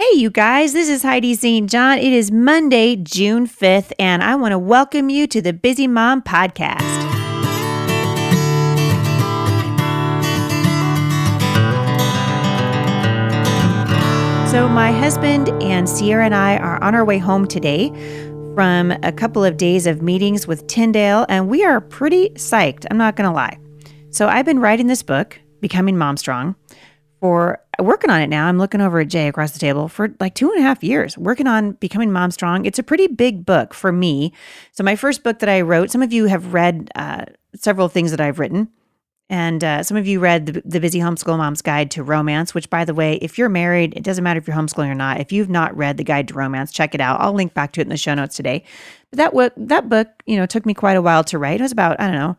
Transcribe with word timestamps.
Hey, 0.00 0.16
you 0.16 0.30
guys, 0.30 0.74
this 0.74 0.88
is 0.88 1.02
Heidi 1.02 1.34
St. 1.34 1.68
John. 1.68 1.98
It 1.98 2.12
is 2.12 2.30
Monday, 2.30 2.94
June 2.94 3.48
5th, 3.48 3.90
and 3.98 4.22
I 4.22 4.36
want 4.36 4.52
to 4.52 4.58
welcome 4.58 5.10
you 5.10 5.26
to 5.26 5.42
the 5.42 5.52
Busy 5.52 5.88
Mom 5.88 6.22
Podcast. 6.22 6.78
So, 14.48 14.68
my 14.68 14.92
husband 14.92 15.48
and 15.60 15.88
Sierra 15.88 16.26
and 16.26 16.34
I 16.34 16.58
are 16.58 16.80
on 16.80 16.94
our 16.94 17.04
way 17.04 17.18
home 17.18 17.48
today 17.48 17.88
from 18.54 18.92
a 19.02 19.10
couple 19.10 19.44
of 19.44 19.56
days 19.56 19.84
of 19.88 20.00
meetings 20.00 20.46
with 20.46 20.64
Tyndale, 20.68 21.26
and 21.28 21.48
we 21.48 21.64
are 21.64 21.80
pretty 21.80 22.30
psyched. 22.34 22.86
I'm 22.88 22.98
not 22.98 23.16
going 23.16 23.28
to 23.28 23.34
lie. 23.34 23.58
So, 24.10 24.28
I've 24.28 24.46
been 24.46 24.60
writing 24.60 24.86
this 24.86 25.02
book, 25.02 25.40
Becoming 25.60 25.98
Mom 25.98 26.16
Strong, 26.16 26.54
for 27.18 27.60
working 27.78 28.10
on 28.10 28.20
it 28.20 28.28
now. 28.28 28.46
I'm 28.46 28.58
looking 28.58 28.80
over 28.80 29.00
at 29.00 29.08
Jay 29.08 29.28
across 29.28 29.52
the 29.52 29.58
table 29.58 29.88
for 29.88 30.14
like 30.20 30.34
two 30.34 30.50
and 30.50 30.58
a 30.58 30.62
half 30.62 30.82
years, 30.82 31.16
working 31.16 31.46
on 31.46 31.72
becoming 31.72 32.12
mom 32.12 32.30
strong. 32.30 32.64
It's 32.64 32.78
a 32.78 32.82
pretty 32.82 33.06
big 33.06 33.46
book 33.46 33.74
for 33.74 33.92
me. 33.92 34.32
So, 34.72 34.82
my 34.84 34.96
first 34.96 35.22
book 35.22 35.38
that 35.40 35.48
I 35.48 35.60
wrote, 35.60 35.90
some 35.90 36.02
of 36.02 36.12
you 36.12 36.26
have 36.26 36.52
read 36.52 36.90
uh, 36.94 37.26
several 37.54 37.88
things 37.88 38.10
that 38.10 38.20
I've 38.20 38.38
written. 38.38 38.68
And 39.30 39.62
uh, 39.62 39.82
some 39.82 39.98
of 39.98 40.06
you 40.06 40.20
read 40.20 40.46
the, 40.46 40.62
the 40.64 40.80
Busy 40.80 41.00
Homeschool 41.00 41.36
Mom's 41.36 41.60
Guide 41.60 41.90
to 41.92 42.02
Romance, 42.02 42.54
which, 42.54 42.70
by 42.70 42.86
the 42.86 42.94
way, 42.94 43.16
if 43.16 43.36
you're 43.36 43.50
married, 43.50 43.92
it 43.94 44.02
doesn't 44.02 44.24
matter 44.24 44.38
if 44.38 44.48
you're 44.48 44.56
homeschooling 44.56 44.88
or 44.88 44.94
not. 44.94 45.20
If 45.20 45.32
you've 45.32 45.50
not 45.50 45.76
read 45.76 45.98
the 45.98 46.04
Guide 46.04 46.28
to 46.28 46.34
Romance, 46.34 46.72
check 46.72 46.94
it 46.94 47.00
out. 47.00 47.20
I'll 47.20 47.34
link 47.34 47.52
back 47.52 47.72
to 47.72 47.80
it 47.80 47.84
in 47.84 47.90
the 47.90 47.98
show 47.98 48.14
notes 48.14 48.36
today. 48.36 48.64
But 49.10 49.18
that, 49.18 49.30
w- 49.32 49.50
that 49.58 49.90
book, 49.90 50.08
you 50.24 50.36
know, 50.36 50.46
took 50.46 50.64
me 50.64 50.72
quite 50.72 50.96
a 50.96 51.02
while 51.02 51.24
to 51.24 51.38
write. 51.38 51.60
It 51.60 51.64
was 51.64 51.72
about, 51.72 52.00
I 52.00 52.06
don't 52.06 52.16
know, 52.16 52.36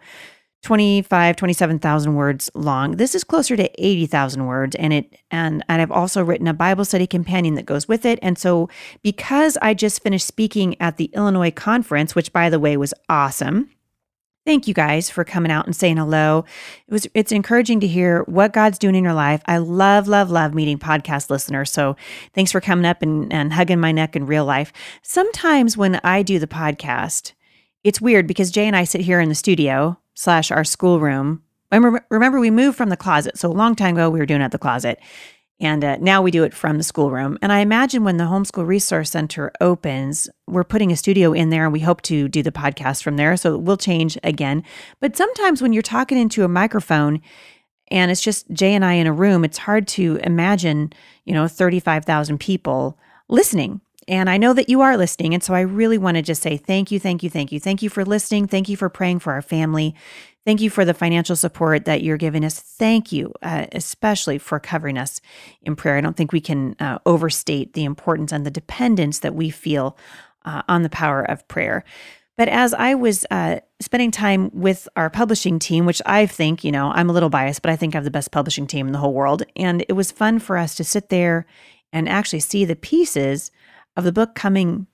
25 0.64 1.36
27,000 1.38 2.16
words 2.16 2.50
long. 2.54 2.92
This 2.98 3.16
is 3.16 3.24
closer 3.24 3.56
to 3.56 3.70
80,000 3.82 4.46
words 4.46 4.76
and 4.76 4.92
it 4.92 5.16
and 5.32 5.64
and 5.70 5.82
I've 5.82 5.92
also 5.92 6.24
written 6.24 6.48
a 6.48 6.54
Bible 6.54 6.84
study 6.84 7.08
companion 7.08 7.56
that 7.56 7.66
goes 7.66 7.88
with 7.88 8.06
it. 8.06 8.20
And 8.22 8.38
so 8.38 8.70
because 9.02 9.58
I 9.62 9.74
just 9.74 10.04
finished 10.04 10.28
speaking 10.28 10.80
at 10.82 10.98
the 10.98 11.12
Illinois 11.14 11.52
conference, 11.52 12.14
which 12.14 12.34
by 12.34 12.50
the 12.50 12.60
way 12.60 12.76
was 12.76 12.94
awesome. 13.08 13.70
Thank 14.46 14.68
you 14.68 14.74
guys 14.74 15.10
for 15.10 15.24
coming 15.24 15.52
out 15.52 15.66
and 15.66 15.76
saying 15.76 15.98
hello. 15.98 16.44
It 16.88 16.92
was 16.92 17.08
it's 17.14 17.32
encouraging 17.32 17.80
to 17.82 17.88
hear 17.88 18.24
what 18.24 18.52
God's 18.52 18.80
doing 18.80 18.96
in 18.96 19.04
your 19.04 19.14
life. 19.14 19.42
I 19.46 19.60
love 19.60 20.10
love 20.10 20.30
love 20.30 20.54
meeting 20.54 20.78
podcast 20.78 21.30
listeners. 21.30 21.72
So 21.72 21.96
thanks 22.34 22.52
for 22.52 22.60
coming 22.60 22.86
up 22.86 23.02
and 23.02 23.32
and 23.32 23.54
hugging 23.54 23.80
my 23.80 23.94
neck 23.94 24.16
in 24.16 24.26
real 24.26 24.46
life. 24.46 24.74
Sometimes 25.04 25.78
when 25.78 26.02
I 26.04 26.22
do 26.22 26.38
the 26.38 26.48
podcast, 26.48 27.34
it's 27.86 28.02
weird 28.02 28.28
because 28.28 28.52
Jay 28.52 28.66
and 28.66 28.76
I 28.76 28.84
sit 28.84 29.02
here 29.02 29.22
in 29.22 29.30
the 29.30 29.36
studio 29.36 29.98
slash 30.20 30.52
our 30.52 30.66
schoolroom. 30.66 31.42
Remember, 31.72 32.40
we 32.42 32.52
moved 32.52 32.78
from 32.78 32.90
the 32.90 32.98
closet. 32.98 33.38
So 33.38 33.50
a 33.50 33.54
long 33.54 33.74
time 33.74 33.96
ago, 33.96 34.10
we 34.10 34.20
were 34.20 34.26
doing 34.26 34.42
it 34.42 34.44
at 34.44 34.52
the 34.52 34.58
closet. 34.58 35.00
And 35.62 35.82
uh, 35.82 35.98
now 36.02 36.22
we 36.22 36.30
do 36.30 36.44
it 36.44 36.54
from 36.54 36.78
the 36.78 36.84
schoolroom. 36.84 37.38
And 37.42 37.54
I 37.54 37.60
imagine 37.60 38.04
when 38.04 38.18
the 38.18 38.26
Homeschool 38.26 38.68
Resource 38.68 39.12
Center 39.12 39.50
opens, 39.62 40.30
we're 40.46 40.66
putting 40.66 40.92
a 40.92 40.98
studio 40.98 41.32
in 41.32 41.52
there 41.52 41.64
and 41.64 41.72
we 41.72 41.80
hope 41.80 42.02
to 42.04 42.28
do 42.28 42.44
the 42.44 42.52
podcast 42.52 43.02
from 43.02 43.16
there. 43.16 43.38
So 43.38 43.58
we'll 43.58 43.78
change 43.78 44.18
again. 44.22 44.64
But 45.00 45.16
sometimes 45.16 45.62
when 45.62 45.72
you're 45.72 45.82
talking 45.82 46.18
into 46.18 46.44
a 46.44 46.50
microphone 46.50 47.22
and 47.90 48.12
it's 48.12 48.22
just 48.22 48.52
Jay 48.52 48.74
and 48.74 48.84
I 48.84 48.94
in 48.94 49.08
a 49.08 49.14
room, 49.14 49.46
it's 49.46 49.58
hard 49.58 49.88
to 49.90 50.20
imagine, 50.24 50.92
you 51.24 51.34
know, 51.34 51.48
35,000 51.48 52.40
people 52.40 52.98
listening. 53.30 53.80
And 54.10 54.28
I 54.28 54.38
know 54.38 54.54
that 54.54 54.70
you 54.70 54.82
are 54.82 54.98
listening. 54.98 55.36
And 55.36 55.44
so 55.44 55.54
I 55.54 55.62
really 55.62 56.00
want 56.00 56.18
to 56.18 56.24
just 56.24 56.42
say 56.42 56.58
thank 56.58 56.92
you, 56.92 57.00
thank 57.00 57.22
you, 57.22 57.30
thank 57.30 57.52
you. 57.52 57.60
Thank 57.60 57.84
you 57.84 57.90
for 57.90 58.04
listening. 58.04 58.48
Thank 58.48 58.68
you 58.68 58.76
for 58.76 58.90
praying 58.90 59.20
for 59.20 59.34
our 59.34 59.44
family. 59.44 59.94
Thank 60.46 60.62
you 60.62 60.72
for 60.72 60.84
the 60.84 60.96
financial 60.96 61.36
support 61.36 61.86
that 61.86 62.02
you're 62.02 62.18
giving 62.18 62.44
us. 62.44 62.60
Thank 62.60 63.12
you, 63.12 63.32
uh, 63.44 63.68
especially 63.72 64.40
for 64.40 64.60
covering 64.60 64.98
us 64.98 65.22
in 65.62 65.76
prayer. 65.76 65.96
I 65.96 66.02
don't 66.02 66.18
think 66.18 66.32
we 66.32 66.42
can 66.42 66.76
uh, 66.80 66.98
overstate 67.06 67.74
the 67.74 67.84
importance 67.84 68.32
and 68.32 68.48
the 68.48 68.52
dependence 68.52 69.20
that 69.20 69.36
we 69.36 69.52
feel 69.52 69.96
uh, 70.44 70.64
on 70.68 70.82
the 70.82 70.90
power 70.90 71.22
of 71.22 71.48
prayer. 71.48 71.84
But 72.36 72.48
as 72.48 72.74
I 72.74 72.96
was 72.96 73.28
uh, 73.30 73.60
spending 73.80 74.10
time 74.10 74.50
with 74.54 74.90
our 74.96 75.12
publishing 75.12 75.60
team, 75.60 75.86
which 75.86 76.02
I 76.08 76.26
think, 76.26 76.64
you 76.64 76.72
know, 76.72 76.90
I'm 76.96 77.12
a 77.12 77.14
little 77.14 77.30
biased, 77.30 77.62
but 77.62 77.70
I 77.70 77.76
think 77.76 77.94
I 77.94 77.98
have 77.98 78.06
the 78.06 78.12
best 78.12 78.32
publishing 78.32 78.66
team 78.66 78.88
in 78.88 78.94
the 78.94 79.00
whole 79.00 79.14
world. 79.14 79.44
And 79.56 79.86
it 79.88 79.94
was 79.94 80.12
fun 80.12 80.40
for 80.40 80.58
us 80.58 80.74
to 80.76 80.84
sit 80.84 81.10
there 81.10 81.46
and 81.94 82.10
actually 82.10 82.40
see 82.40 82.66
the 82.66 82.76
pieces 82.76 83.52
of 84.00 84.04
the 84.06 84.12
book 84.12 84.36
coming 84.36 84.88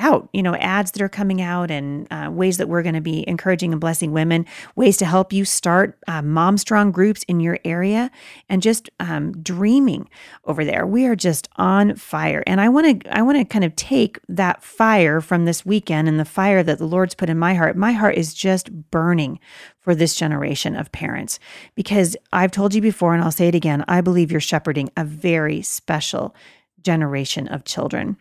out, 0.00 0.28
you 0.32 0.42
know, 0.42 0.54
ads 0.56 0.92
that 0.92 1.02
are 1.02 1.08
coming 1.08 1.40
out 1.40 1.70
and 1.70 2.08
uh, 2.10 2.30
ways 2.32 2.56
that 2.56 2.68
we're 2.68 2.82
going 2.82 2.94
to 2.94 3.00
be 3.00 3.28
encouraging 3.28 3.70
and 3.72 3.80
blessing 3.80 4.12
women, 4.12 4.46
ways 4.74 4.96
to 4.96 5.04
help 5.04 5.32
you 5.32 5.44
start 5.44 5.98
uh, 6.08 6.22
mom 6.22 6.56
strong 6.56 6.90
groups 6.90 7.22
in 7.24 7.38
your 7.38 7.58
area 7.64 8.10
and 8.48 8.62
just 8.62 8.88
um, 8.98 9.32
dreaming 9.42 10.08
over 10.44 10.64
there. 10.64 10.86
We 10.86 11.06
are 11.06 11.14
just 11.14 11.48
on 11.56 11.96
fire. 11.96 12.42
And 12.46 12.60
I 12.60 12.68
want 12.68 13.02
to, 13.02 13.16
I 13.16 13.22
want 13.22 13.38
to 13.38 13.44
kind 13.44 13.64
of 13.64 13.76
take 13.76 14.18
that 14.28 14.62
fire 14.62 15.20
from 15.20 15.44
this 15.44 15.66
weekend 15.66 16.08
and 16.08 16.18
the 16.18 16.24
fire 16.24 16.62
that 16.62 16.78
the 16.78 16.86
Lord's 16.86 17.14
put 17.14 17.30
in 17.30 17.38
my 17.38 17.54
heart. 17.54 17.76
My 17.76 17.92
heart 17.92 18.16
is 18.16 18.34
just 18.34 18.90
burning 18.90 19.38
for 19.78 19.94
this 19.94 20.16
generation 20.16 20.76
of 20.76 20.92
parents 20.92 21.38
because 21.74 22.16
I've 22.32 22.50
told 22.50 22.74
you 22.74 22.80
before 22.80 23.14
and 23.14 23.22
I'll 23.22 23.30
say 23.30 23.48
it 23.48 23.54
again. 23.54 23.84
I 23.86 24.00
believe 24.00 24.30
you're 24.30 24.40
shepherding 24.40 24.90
a 24.96 25.04
very 25.04 25.62
special 25.62 26.34
generation 26.82 27.46
of 27.48 27.64
children. 27.64 28.16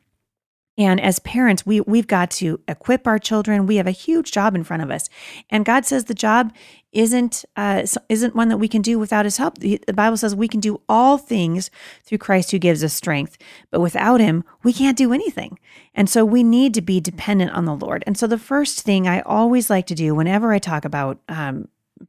And 0.79 1.01
as 1.01 1.19
parents, 1.19 1.66
we 1.66 1.81
we've 1.81 2.07
got 2.07 2.31
to 2.31 2.62
equip 2.67 3.06
our 3.06 3.19
children. 3.19 3.67
We 3.67 3.75
have 3.75 3.85
a 3.85 3.91
huge 3.91 4.31
job 4.31 4.56
in 4.56 4.63
front 4.63 4.81
of 4.81 4.90
us, 4.90 5.09
and 5.50 5.66
God 5.66 5.85
says 5.85 6.06
the 6.06 6.13
job 6.13 6.53
isn't 6.94 7.44
uh, 7.57 7.85
isn't 8.07 8.34
one 8.34 8.47
that 8.47 8.57
we 8.57 8.69
can 8.69 8.81
do 8.81 8.97
without 8.97 9.25
His 9.25 9.35
help. 9.35 9.57
The, 9.57 9.81
Bible 9.94 10.16
says 10.16 10.34
we 10.34 10.47
can 10.47 10.62
do 10.62 10.81
all 10.88 11.17
things 11.17 11.69
through 12.06 12.19
Christ 12.19 12.51
who 12.51 12.59
gives 12.59 12.81
us 12.81 12.94
strength, 12.94 13.38
but 13.72 13.81
without 13.81 14.22
Him, 14.22 14.45
we 14.63 14.72
can't 14.72 14.97
do 14.97 15.12
anything. 15.12 15.59
And 15.94 16.09
so 16.09 16.23
we 16.23 16.44
need 16.44 16.73
to 16.75 16.81
be 16.81 17.01
dependent 17.01 17.51
on 17.51 17.66
the 17.66 17.75
Lord. 17.75 18.06
And 18.07 18.17
so 18.17 18.25
the 18.25 18.38
first 18.38 18.81
thing 18.81 19.06
I 19.06 19.19
always 19.22 19.69
like 19.69 19.85
to 19.88 19.96
do 19.96 20.16
whenever 20.16 20.53
I 20.53 20.59
talk 20.59 20.85
about 20.85 21.19
um, 21.28 21.67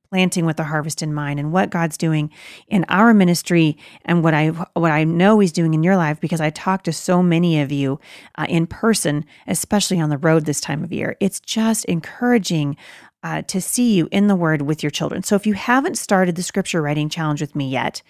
planting 0.09 0.47
with 0.47 0.57
the 0.57 0.65
harvest 0.65 1.03
in 1.03 1.15
mind 1.15 1.39
and 1.39 1.53
what 1.53 1.71
God's 1.71 1.97
doing 1.97 2.31
in 2.69 2.85
our 2.89 3.15
ministry 3.15 3.77
and 4.05 4.23
what 4.23 4.35
I 4.35 4.49
what 4.49 4.91
I 4.91 5.05
know 5.05 5.39
he's 5.39 5.53
doing 5.53 5.75
in 5.75 5.83
your 5.83 5.97
life 5.97 6.21
because 6.21 6.41
I 6.41 6.51
talk 6.51 6.83
to 6.85 6.93
so 6.93 7.23
many 7.23 7.61
of 7.61 7.73
you 7.73 8.01
uh, 8.37 8.47
in 8.49 8.67
person 8.67 9.25
especially 9.47 10.01
on 10.01 10.11
the 10.11 10.19
road 10.19 10.47
this 10.47 10.61
time 10.61 10.85
of 10.85 10.93
year 10.93 11.17
it's 11.21 11.41
just 11.41 11.85
encouraging 11.87 12.77
uh, 13.23 13.43
to 13.43 13.61
see 13.61 13.95
you 13.95 14.09
in 14.11 14.29
the 14.29 14.37
word 14.37 14.63
with 14.63 14.83
your 14.83 14.91
children 14.91 15.23
so 15.23 15.37
if 15.37 15.47
you 15.47 15.55
haven't 15.55 15.99
started 15.99 16.37
the 16.37 16.43
scripture 16.43 16.83
writing 16.83 17.09
challenge 17.09 17.41
with 17.41 17.55
me 17.55 17.69
yet 17.69 18.03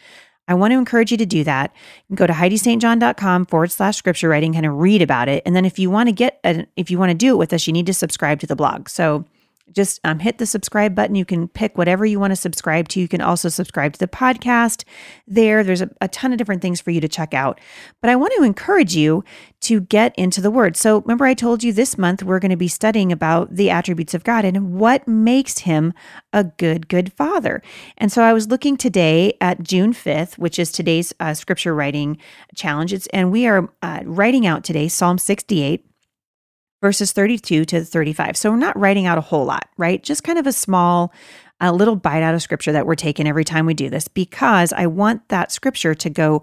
I 0.48 0.54
want 0.54 0.72
to 0.72 0.78
encourage 0.78 1.12
you 1.12 1.16
to 1.16 1.26
do 1.26 1.44
that. 1.44 1.72
Go 2.12 2.26
to 2.26 2.32
HeidiSt.John.com 2.32 3.46
forward 3.46 3.70
slash 3.70 3.96
scripture 3.96 4.28
writing, 4.28 4.52
kind 4.52 4.66
of 4.66 4.74
read 4.74 5.00
about 5.00 5.28
it. 5.28 5.44
And 5.46 5.54
then 5.54 5.64
if 5.64 5.78
you 5.78 5.90
want 5.90 6.08
to 6.08 6.12
get, 6.12 6.40
a, 6.42 6.66
if 6.76 6.90
you 6.90 6.98
want 6.98 7.10
to 7.10 7.14
do 7.14 7.34
it 7.34 7.36
with 7.36 7.52
us, 7.52 7.68
you 7.68 7.72
need 7.72 7.86
to 7.86 7.94
subscribe 7.94 8.40
to 8.40 8.48
the 8.48 8.56
blog. 8.56 8.88
So 8.88 9.26
just 9.72 10.00
um, 10.04 10.18
hit 10.18 10.38
the 10.38 10.46
subscribe 10.46 10.94
button. 10.94 11.14
You 11.14 11.24
can 11.24 11.48
pick 11.48 11.76
whatever 11.76 12.04
you 12.04 12.20
want 12.20 12.32
to 12.32 12.36
subscribe 12.36 12.88
to. 12.88 13.00
You 13.00 13.08
can 13.08 13.20
also 13.20 13.48
subscribe 13.48 13.92
to 13.94 13.98
the 13.98 14.08
podcast 14.08 14.84
there. 15.26 15.62
There's 15.64 15.82
a, 15.82 15.90
a, 16.00 16.08
ton 16.08 16.32
of 16.32 16.38
different 16.38 16.62
things 16.62 16.80
for 16.80 16.90
you 16.90 17.00
to 17.00 17.08
check 17.08 17.34
out. 17.34 17.60
But 18.00 18.10
I 18.10 18.16
want 18.16 18.32
to 18.36 18.42
encourage 18.42 18.96
you 18.96 19.24
to 19.60 19.80
get 19.80 20.14
into 20.16 20.40
the 20.40 20.50
Word. 20.50 20.76
So 20.76 21.00
remember, 21.00 21.24
I 21.24 21.34
told 21.34 21.62
you 21.62 21.72
this 21.72 21.98
month 21.98 22.22
we're 22.22 22.38
going 22.38 22.50
to 22.50 22.56
be 22.56 22.68
studying 22.68 23.12
about 23.12 23.54
the 23.54 23.70
attributes 23.70 24.14
of 24.14 24.24
God 24.24 24.44
and 24.44 24.74
what 24.74 25.06
makes 25.06 25.58
Him 25.60 25.92
a 26.32 26.44
good, 26.44 26.88
good 26.88 27.12
Father. 27.12 27.62
And 27.98 28.10
so 28.10 28.22
I 28.22 28.32
was 28.32 28.48
looking 28.48 28.76
today 28.76 29.34
at 29.40 29.62
June 29.62 29.92
5th, 29.92 30.38
which 30.38 30.58
is 30.58 30.72
today's 30.72 31.12
uh, 31.20 31.34
scripture 31.34 31.74
writing 31.74 32.18
challenge. 32.54 32.92
It's, 32.92 33.06
and 33.08 33.30
we 33.30 33.46
are 33.46 33.70
uh, 33.82 34.00
writing 34.04 34.46
out 34.46 34.64
today 34.64 34.88
Psalm 34.88 35.18
68 35.18 35.84
verses 36.80 37.12
32 37.12 37.64
to 37.66 37.84
35. 37.84 38.36
So 38.36 38.50
we're 38.50 38.56
not 38.56 38.78
writing 38.78 39.06
out 39.06 39.18
a 39.18 39.22
whole 39.22 39.44
lot, 39.44 39.68
right? 39.76 40.02
Just 40.02 40.24
kind 40.24 40.38
of 40.38 40.46
a 40.46 40.52
small, 40.52 41.12
a 41.60 41.72
little 41.72 41.96
bite 41.96 42.22
out 42.22 42.34
of 42.34 42.42
scripture 42.42 42.72
that 42.72 42.86
we're 42.86 42.94
taking 42.94 43.28
every 43.28 43.44
time 43.44 43.66
we 43.66 43.74
do 43.74 43.90
this 43.90 44.08
because 44.08 44.72
I 44.72 44.86
want 44.86 45.28
that 45.28 45.52
scripture 45.52 45.94
to 45.94 46.10
go 46.10 46.42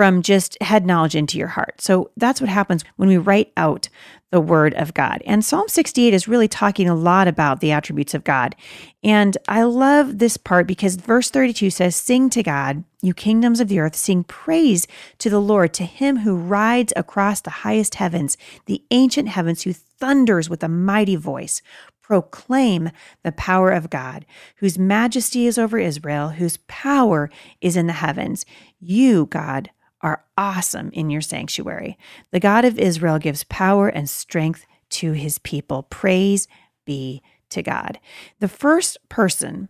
from 0.00 0.22
just 0.22 0.56
head 0.62 0.86
knowledge 0.86 1.14
into 1.14 1.36
your 1.36 1.48
heart. 1.48 1.78
So 1.78 2.10
that's 2.16 2.40
what 2.40 2.48
happens 2.48 2.86
when 2.96 3.10
we 3.10 3.18
write 3.18 3.52
out 3.58 3.90
the 4.30 4.40
word 4.40 4.72
of 4.72 4.94
God. 4.94 5.22
And 5.26 5.44
Psalm 5.44 5.68
68 5.68 6.14
is 6.14 6.26
really 6.26 6.48
talking 6.48 6.88
a 6.88 6.94
lot 6.94 7.28
about 7.28 7.60
the 7.60 7.72
attributes 7.72 8.14
of 8.14 8.24
God. 8.24 8.56
And 9.04 9.36
I 9.46 9.64
love 9.64 10.18
this 10.18 10.38
part 10.38 10.66
because 10.66 10.96
verse 10.96 11.28
32 11.28 11.68
says, 11.68 11.96
Sing 11.96 12.30
to 12.30 12.42
God, 12.42 12.82
you 13.02 13.12
kingdoms 13.12 13.60
of 13.60 13.68
the 13.68 13.78
earth, 13.78 13.94
sing 13.94 14.24
praise 14.24 14.86
to 15.18 15.28
the 15.28 15.38
Lord, 15.38 15.74
to 15.74 15.84
him 15.84 16.20
who 16.20 16.34
rides 16.34 16.94
across 16.96 17.42
the 17.42 17.50
highest 17.50 17.96
heavens, 17.96 18.38
the 18.64 18.82
ancient 18.90 19.28
heavens, 19.28 19.64
who 19.64 19.74
thunders 19.74 20.48
with 20.48 20.62
a 20.62 20.68
mighty 20.68 21.16
voice 21.16 21.60
proclaim 22.00 22.90
the 23.22 23.32
power 23.32 23.70
of 23.70 23.90
God, 23.90 24.24
whose 24.56 24.78
majesty 24.78 25.46
is 25.46 25.58
over 25.58 25.78
Israel, 25.78 26.30
whose 26.30 26.56
power 26.68 27.30
is 27.60 27.76
in 27.76 27.86
the 27.86 27.92
heavens. 27.92 28.46
You, 28.80 29.26
God, 29.26 29.70
are 30.02 30.24
awesome 30.36 30.90
in 30.92 31.10
your 31.10 31.20
sanctuary. 31.20 31.98
The 32.30 32.40
God 32.40 32.64
of 32.64 32.78
Israel 32.78 33.18
gives 33.18 33.44
power 33.44 33.88
and 33.88 34.08
strength 34.08 34.66
to 34.90 35.12
his 35.12 35.38
people. 35.38 35.84
Praise 35.84 36.48
be 36.84 37.22
to 37.50 37.62
God. 37.62 37.98
The 38.38 38.48
first 38.48 38.96
person, 39.08 39.68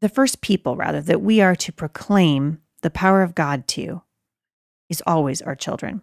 the 0.00 0.08
first 0.08 0.40
people, 0.40 0.76
rather, 0.76 1.00
that 1.00 1.22
we 1.22 1.40
are 1.40 1.56
to 1.56 1.72
proclaim 1.72 2.60
the 2.82 2.90
power 2.90 3.22
of 3.22 3.34
God 3.34 3.66
to 3.68 4.02
is 4.88 5.02
always 5.06 5.42
our 5.42 5.54
children. 5.54 6.02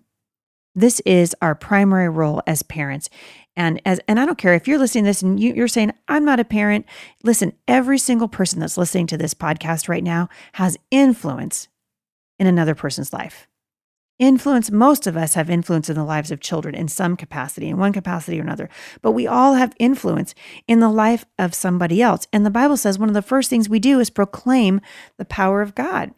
This 0.75 0.99
is 1.01 1.35
our 1.41 1.55
primary 1.55 2.09
role 2.09 2.41
as 2.45 2.63
parents. 2.63 3.09
And 3.55 3.81
as 3.85 3.99
and 4.07 4.19
I 4.19 4.25
don't 4.25 4.37
care 4.37 4.53
if 4.53 4.67
you're 4.67 4.77
listening 4.77 5.03
to 5.03 5.09
this 5.09 5.21
and 5.21 5.39
you, 5.39 5.53
you're 5.53 5.67
saying, 5.67 5.93
I'm 6.07 6.23
not 6.23 6.39
a 6.39 6.45
parent. 6.45 6.85
Listen, 7.23 7.53
every 7.67 7.97
single 7.97 8.27
person 8.27 8.59
that's 8.59 8.77
listening 8.77 9.07
to 9.07 9.17
this 9.17 9.33
podcast 9.33 9.89
right 9.89 10.03
now 10.03 10.29
has 10.53 10.77
influence 10.91 11.67
in 12.39 12.47
another 12.47 12.73
person's 12.73 13.13
life. 13.13 13.47
Influence, 14.17 14.69
most 14.69 15.07
of 15.07 15.15
us 15.15 15.35
have 15.35 15.49
influence 15.49 15.89
in 15.89 15.95
the 15.95 16.03
lives 16.03 16.29
of 16.29 16.41
children 16.41 16.75
in 16.75 16.89
some 16.89 17.15
capacity, 17.15 17.69
in 17.69 17.77
one 17.77 17.93
capacity 17.93 18.37
or 18.37 18.43
another, 18.43 18.69
but 19.01 19.11
we 19.11 19.25
all 19.25 19.53
have 19.53 19.73
influence 19.79 20.35
in 20.67 20.81
the 20.81 20.89
life 20.89 21.25
of 21.37 21.53
somebody 21.53 22.01
else. 22.01 22.27
And 22.33 22.45
the 22.45 22.49
Bible 22.49 22.75
says 22.75 22.99
one 22.99 23.07
of 23.07 23.15
the 23.15 23.21
first 23.21 23.49
things 23.49 23.69
we 23.69 23.79
do 23.79 23.99
is 23.99 24.09
proclaim 24.09 24.81
the 25.17 25.23
power 25.23 25.61
of 25.61 25.73
God 25.73 26.11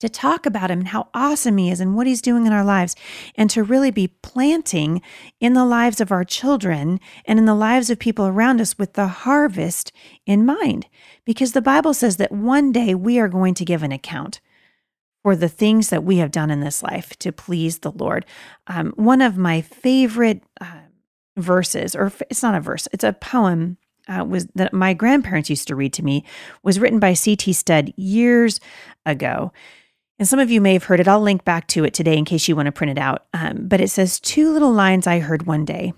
to 0.00 0.08
talk 0.08 0.46
about 0.46 0.70
him 0.70 0.80
and 0.80 0.88
how 0.88 1.08
awesome 1.12 1.56
he 1.56 1.70
is 1.70 1.80
and 1.80 1.96
what 1.96 2.06
he's 2.06 2.22
doing 2.22 2.46
in 2.46 2.52
our 2.52 2.64
lives, 2.64 2.94
and 3.34 3.50
to 3.50 3.64
really 3.64 3.90
be 3.90 4.08
planting 4.22 5.02
in 5.40 5.54
the 5.54 5.64
lives 5.64 6.00
of 6.00 6.12
our 6.12 6.24
children 6.24 7.00
and 7.24 7.38
in 7.38 7.46
the 7.46 7.54
lives 7.54 7.90
of 7.90 7.98
people 7.98 8.26
around 8.26 8.60
us 8.60 8.78
with 8.78 8.92
the 8.92 9.08
harvest 9.08 9.92
in 10.26 10.46
mind. 10.46 10.86
Because 11.24 11.52
the 11.52 11.62
Bible 11.62 11.94
says 11.94 12.16
that 12.18 12.32
one 12.32 12.70
day 12.70 12.94
we 12.94 13.18
are 13.18 13.28
going 13.28 13.54
to 13.54 13.64
give 13.64 13.82
an 13.82 13.92
account 13.92 14.40
for 15.28 15.36
the 15.36 15.46
things 15.46 15.90
that 15.90 16.04
we 16.04 16.16
have 16.16 16.30
done 16.30 16.50
in 16.50 16.60
this 16.60 16.82
life 16.82 17.10
to 17.18 17.30
please 17.30 17.80
the 17.80 17.92
Lord. 17.92 18.24
Um, 18.66 18.94
one 18.96 19.20
of 19.20 19.36
my 19.36 19.60
favorite 19.60 20.42
uh, 20.58 20.86
verses, 21.36 21.94
or 21.94 22.10
it's 22.30 22.42
not 22.42 22.54
a 22.54 22.60
verse, 22.60 22.88
it's 22.94 23.04
a 23.04 23.12
poem. 23.12 23.76
Uh, 24.08 24.24
was 24.24 24.46
that 24.54 24.72
my 24.72 24.94
grandparents 24.94 25.50
used 25.50 25.68
to 25.68 25.76
read 25.76 25.92
to 25.92 26.02
me 26.02 26.24
was 26.62 26.80
written 26.80 26.98
by 26.98 27.12
C.T. 27.12 27.52
Studd 27.52 27.92
years 27.94 28.58
ago 29.04 29.52
and 30.18 30.26
some 30.26 30.38
of 30.38 30.50
you 30.50 30.62
may 30.62 30.72
have 30.72 30.84
heard 30.84 30.98
it. 30.98 31.06
I'll 31.06 31.20
link 31.20 31.44
back 31.44 31.66
to 31.68 31.84
it 31.84 31.92
today 31.92 32.16
in 32.16 32.24
case 32.24 32.48
you 32.48 32.56
want 32.56 32.64
to 32.64 32.72
print 32.72 32.92
it 32.92 32.98
out. 32.98 33.26
Um, 33.34 33.68
but 33.68 33.82
it 33.82 33.90
says 33.90 34.18
two 34.18 34.50
little 34.50 34.72
lines 34.72 35.06
I 35.06 35.18
heard 35.18 35.42
one 35.42 35.66
day 35.66 35.92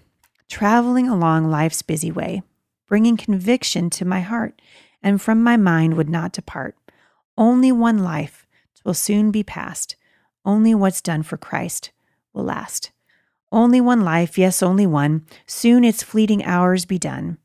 traveling 0.49 1.09
along 1.09 1.53
life's 1.53 1.83
busy 1.83 2.11
way, 2.11 2.43
bringing 2.89 3.17
conviction 3.17 3.91
to 3.91 4.05
my 4.05 4.23
heart, 4.23 4.61
and 5.05 5.23
from 5.23 5.41
my 5.41 5.57
mind 5.57 5.97
would 5.97 6.11
not 6.11 6.33
depart. 6.33 6.77
Only 7.39 7.71
one 7.71 7.99
life 7.99 8.45
will 8.85 8.95
soon 8.95 9.31
be 9.31 9.43
past. 9.43 9.97
Only 10.45 10.75
what's 10.75 11.03
done 11.03 11.23
for 11.23 11.37
Christ 11.37 11.91
will 12.33 12.45
last. 12.45 12.91
Only 13.53 13.81
one 13.81 14.03
life, 14.03 14.39
yes, 14.39 14.63
only 14.63 14.87
one. 14.87 15.27
Soon 15.47 15.85
its 15.85 16.03
fleeting 16.03 16.45
hours 16.45 16.85
be 16.85 16.99
done. 16.99 17.39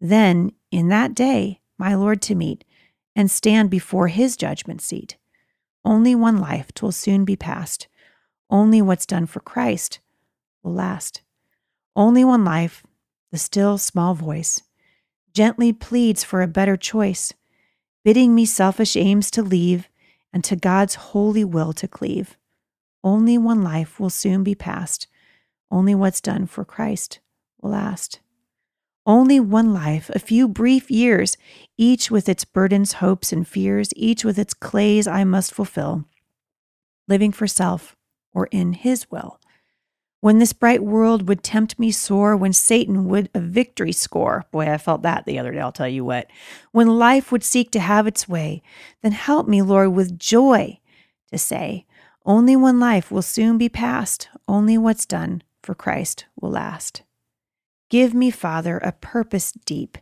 Then, 0.00 0.52
in 0.70 0.88
that 0.88 1.14
day, 1.14 1.60
my 1.78 1.94
Lord 1.94 2.20
to 2.22 2.34
meet 2.34 2.64
and 3.14 3.30
stand 3.30 3.70
before 3.70 4.08
his 4.08 4.36
judgment 4.36 4.80
seat. 4.80 5.16
Only 5.84 6.14
one 6.14 6.38
life 6.38 6.72
twill 6.74 6.92
soon 6.92 7.24
be 7.24 7.36
past. 7.36 7.88
Only 8.50 8.82
what's 8.82 9.06
done 9.06 9.26
for 9.26 9.40
Christ 9.40 10.00
will 10.62 10.74
last. 10.74 11.22
Only 11.94 12.24
one 12.24 12.44
life, 12.44 12.82
the 13.30 13.38
still 13.38 13.78
small 13.78 14.14
voice, 14.14 14.62
gently 15.32 15.72
pleads 15.72 16.24
for 16.24 16.42
a 16.42 16.48
better 16.48 16.76
choice, 16.76 17.32
bidding 18.04 18.34
me 18.34 18.44
selfish 18.44 18.96
aims 18.96 19.30
to 19.32 19.42
leave 19.42 19.88
and 20.32 20.42
to 20.44 20.56
God's 20.56 20.94
holy 20.94 21.44
will 21.44 21.72
to 21.74 21.86
cleave. 21.86 22.36
Only 23.04 23.36
one 23.36 23.62
life 23.62 23.98
will 23.98 24.10
soon 24.10 24.42
be 24.42 24.54
past. 24.54 25.06
Only 25.70 25.94
what's 25.94 26.20
done 26.20 26.46
for 26.46 26.64
Christ 26.64 27.20
will 27.60 27.70
last. 27.70 28.20
Only 29.04 29.40
one 29.40 29.74
life, 29.74 30.10
a 30.10 30.20
few 30.20 30.46
brief 30.46 30.90
years, 30.90 31.36
each 31.76 32.10
with 32.10 32.28
its 32.28 32.44
burdens, 32.44 32.94
hopes, 32.94 33.32
and 33.32 33.46
fears, 33.46 33.90
each 33.96 34.24
with 34.24 34.38
its 34.38 34.54
clays 34.54 35.08
I 35.08 35.24
must 35.24 35.52
fulfill, 35.52 36.04
living 37.08 37.32
for 37.32 37.48
self 37.48 37.96
or 38.32 38.46
in 38.52 38.74
His 38.74 39.10
will. 39.10 39.40
When 40.22 40.38
this 40.38 40.52
bright 40.52 40.84
world 40.84 41.26
would 41.26 41.42
tempt 41.42 41.80
me 41.80 41.90
sore, 41.90 42.36
when 42.36 42.52
Satan 42.52 43.08
would 43.08 43.28
a 43.34 43.40
victory 43.40 43.90
score, 43.90 44.44
boy, 44.52 44.70
I 44.70 44.78
felt 44.78 45.02
that 45.02 45.26
the 45.26 45.36
other 45.36 45.50
day, 45.50 45.58
I'll 45.58 45.72
tell 45.72 45.88
you 45.88 46.04
what. 46.04 46.30
When 46.70 46.86
life 46.86 47.32
would 47.32 47.42
seek 47.42 47.72
to 47.72 47.80
have 47.80 48.06
its 48.06 48.28
way, 48.28 48.62
then 49.02 49.10
help 49.10 49.48
me, 49.48 49.62
Lord, 49.62 49.94
with 49.94 50.20
joy 50.20 50.78
to 51.32 51.38
say, 51.38 51.86
only 52.24 52.54
one 52.54 52.78
life 52.78 53.10
will 53.10 53.20
soon 53.20 53.58
be 53.58 53.68
past, 53.68 54.28
only 54.46 54.78
what's 54.78 55.06
done 55.06 55.42
for 55.60 55.74
Christ 55.74 56.26
will 56.40 56.52
last. 56.52 57.02
Give 57.90 58.14
me, 58.14 58.30
Father, 58.30 58.78
a 58.78 58.92
purpose 58.92 59.50
deep, 59.64 59.98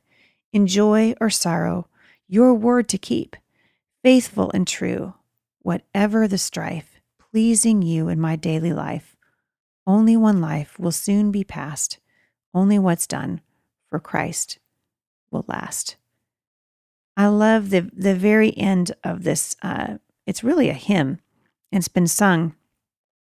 in 0.53 0.67
joy 0.67 1.15
or 1.19 1.31
sorrow, 1.31 1.89
your 2.29 2.53
word 2.53 2.91
to 2.91 2.99
keep, 2.99 3.37
faithful 4.03 4.51
and 4.53 4.69
true, 4.69 5.15
whatever 5.61 6.29
the 6.29 6.37
strife, 6.37 7.01
pleasing 7.31 7.81
you 7.81 8.09
in 8.09 8.21
my 8.21 8.37
daily 8.37 8.75
life. 8.75 9.17
Only 9.87 10.17
one 10.17 10.41
life 10.41 10.79
will 10.79 10.93
soon 10.93 11.31
be 11.31 11.45
past, 11.45 11.99
only 12.55 12.79
what's 12.79 13.07
done 13.07 13.41
for 13.89 13.99
Christ 13.99 14.59
will 15.31 15.45
last. 15.49 15.97
I 17.17 17.27
love 17.27 17.71
the, 17.71 17.91
the 17.93 18.15
very 18.15 18.57
end 18.57 18.93
of 19.03 19.25
this. 19.25 19.57
Uh, 19.63 19.99
it's 20.27 20.45
really 20.45 20.69
a 20.69 20.75
hymn. 20.75 21.21
And 21.73 21.81
it's 21.81 21.89
been 21.89 22.07
sung 22.07 22.55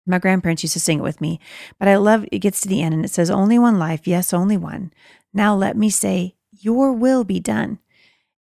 my 0.06 0.19
grandparents 0.19 0.62
used 0.62 0.72
to 0.72 0.81
sing 0.81 0.99
it 0.99 1.02
with 1.02 1.20
me, 1.20 1.38
but 1.78 1.88
I 1.88 1.96
love 1.96 2.25
it 2.32 2.40
gets 2.40 2.60
to 2.62 2.69
the 2.69 2.82
end 2.82 2.94
and 2.94 3.05
it 3.05 3.10
says, 3.10 3.31
Only 3.31 3.58
one 3.58 3.78
life, 3.78 4.06
yes, 4.06 4.32
only 4.32 4.56
one. 4.56 4.93
Now 5.32 5.55
let 5.55 5.76
me 5.76 5.90
say, 5.90 6.34
Your 6.50 6.93
will 6.93 7.25
be 7.25 7.40
done. 7.40 7.78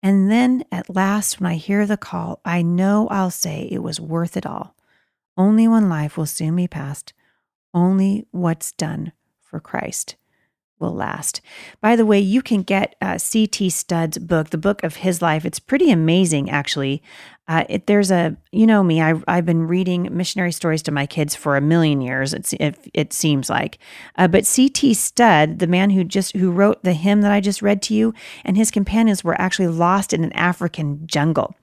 And 0.02 0.32
then 0.32 0.64
at 0.72 0.96
last, 0.96 1.40
when 1.40 1.52
I 1.52 1.56
hear 1.56 1.86
the 1.86 1.98
call, 1.98 2.40
I 2.46 2.62
know 2.62 3.08
I'll 3.10 3.32
say 3.32 3.68
it 3.70 3.84
was 3.84 4.00
worth 4.00 4.38
it 4.38 4.46
all. 4.46 4.76
Only 5.36 5.68
one 5.68 5.90
life 5.90 6.16
will 6.16 6.26
soon 6.26 6.56
be 6.56 6.68
past. 6.68 7.14
Only 7.74 8.26
what's 8.32 8.72
done 8.72 9.12
for 9.42 9.60
Christ 9.60 10.16
will 10.80 10.94
last. 10.94 11.42
By 11.82 11.96
the 11.96 12.06
way, 12.06 12.20
you 12.20 12.42
can 12.42 12.64
get 12.64 12.96
uh, 13.02 13.18
C.T. 13.18 13.70
Studd's 13.70 14.18
book, 14.18 14.50
the 14.50 14.58
book 14.58 14.82
of 14.84 14.98
his 14.98 15.22
life. 15.22 15.46
It's 15.46 15.60
pretty 15.60 15.92
amazing, 15.92 16.50
actually. 16.50 17.04
Uh, 17.48 17.66
it, 17.68 17.88
there's 17.88 18.12
a, 18.12 18.38
you 18.52 18.66
know 18.66 18.84
me, 18.84 19.02
I, 19.02 19.16
I've 19.28 19.46
been 19.46 19.68
reading 19.68 20.08
missionary 20.12 20.52
stories 20.52 20.84
to 20.84 20.92
my 20.92 21.06
kids 21.06 21.36
for 21.36 21.58
a 21.58 21.62
million 21.62 22.00
years. 22.00 22.34
It's, 22.34 22.54
it, 22.54 22.78
it 22.94 23.12
seems 23.12 23.50
like, 23.50 23.80
uh, 24.18 24.28
but 24.28 24.46
C.T. 24.46 24.94
Studd, 24.94 25.60
the 25.60 25.68
man 25.68 25.90
who 25.90 26.04
just 26.04 26.36
who 26.38 26.52
wrote 26.52 26.84
the 26.84 26.94
hymn 26.94 27.22
that 27.22 27.32
I 27.32 27.42
just 27.42 27.62
read 27.62 27.82
to 27.84 27.94
you, 27.94 28.14
and 28.46 28.56
his 28.56 28.72
companions 28.72 29.24
were 29.24 29.40
actually 29.42 29.68
lost 29.68 30.14
in 30.14 30.24
an 30.24 30.34
African 30.34 31.06
jungle. 31.08 31.56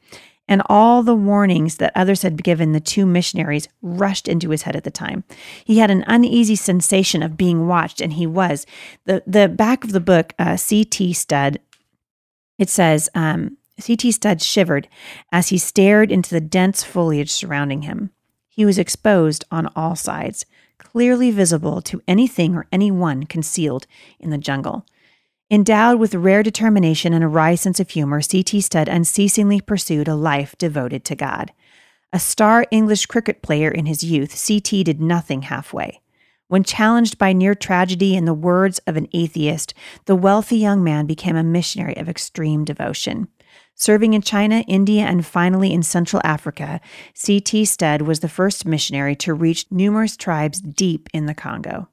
And 0.49 0.63
all 0.67 1.03
the 1.03 1.15
warnings 1.15 1.79
that 1.79 1.93
others 1.95 2.23
had 2.23 2.45
given 2.45 2.73
the 2.73 2.81
two 2.81 3.05
missionaries 3.05 3.69
rushed 3.83 4.29
into 4.29 4.51
his 4.51 4.63
head 4.63 4.77
at 4.77 4.85
the 4.85 4.91
time. 4.91 5.25
He 5.65 5.79
had 5.79 5.91
an 5.91 6.05
uneasy 6.07 6.55
sensation 6.55 7.23
of 7.23 7.37
being 7.37 7.67
watched, 7.67 8.01
and 8.01 8.13
he 8.13 8.27
was. 8.27 8.65
The, 9.07 9.23
the 9.27 9.49
back 9.49 9.83
of 9.83 9.93
the 9.93 10.01
book, 10.01 10.35
uh, 10.39 10.57
C.T. 10.57 11.13
Studd, 11.15 11.59
it 12.59 12.69
says, 12.69 13.09
um, 13.15 13.57
C.T. 13.79 14.13
Studd 14.13 14.41
shivered 14.41 14.89
as 15.33 15.49
he 15.49 15.59
stared 15.59 16.11
into 16.11 16.31
the 16.31 16.41
dense 16.41 16.83
foliage 16.83 17.31
surrounding 17.31 17.83
him. 17.83 18.11
He 18.49 18.65
was 18.65 18.79
exposed 18.79 19.45
on 19.51 19.69
all 19.77 19.97
sides, 19.97 20.47
clearly 20.79 21.31
visible 21.31 21.83
to 21.83 22.03
anything 22.09 22.55
or 22.55 22.67
anyone 22.73 23.25
concealed 23.25 23.87
in 24.19 24.31
the 24.31 24.39
jungle. 24.39 24.87
Endowed 25.49 26.01
with 26.01 26.13
rare 26.13 26.43
determination 26.43 27.13
and 27.13 27.23
a 27.23 27.29
wry 27.29 27.55
sense 27.55 27.79
of 27.79 27.91
humor, 27.91 28.21
C.T. 28.21 28.61
Studd 28.63 28.89
unceasingly 28.89 29.61
pursued 29.61 30.09
a 30.09 30.17
life 30.17 30.57
devoted 30.59 31.05
to 31.05 31.15
God. 31.15 31.53
A 32.13 32.19
star 32.19 32.67
English 32.73 33.07
cricket 33.07 33.43
player 33.43 33.71
in 33.71 33.87
his 33.87 34.03
youth, 34.03 34.35
C.T. 34.35 34.83
did 34.83 35.01
nothing 35.01 35.43
halfway. 35.43 36.01
When 36.49 36.65
challenged 36.65 37.17
by 37.17 37.33
near 37.33 37.55
tragedy 37.55 38.17
in 38.17 38.25
the 38.25 38.35
words 38.35 38.81
of 38.89 38.97
an 38.97 39.07
atheist, 39.13 39.73
the 40.07 40.17
wealthy 40.17 40.57
young 40.57 40.83
man 40.83 41.07
became 41.07 41.37
a 41.37 41.45
missionary 41.45 41.97
of 41.97 42.09
extreme 42.09 42.65
devotion. 42.65 43.29
Serving 43.77 44.15
in 44.15 44.23
China, 44.23 44.65
India, 44.67 45.05
and 45.05 45.25
finally 45.25 45.73
in 45.73 45.85
Central 45.85 46.21
Africa, 46.25 46.81
C.T. 47.15 47.67
Studd 47.67 48.03
was 48.03 48.19
the 48.19 48.29
first 48.29 48.67
missionary 48.67 49.15
to 49.17 49.33
reach 49.33 49.71
numerous 49.71 50.17
tribes 50.17 50.61
deep 50.61 51.09
in 51.13 51.27
the 51.27 51.35
Congo. 51.35 51.89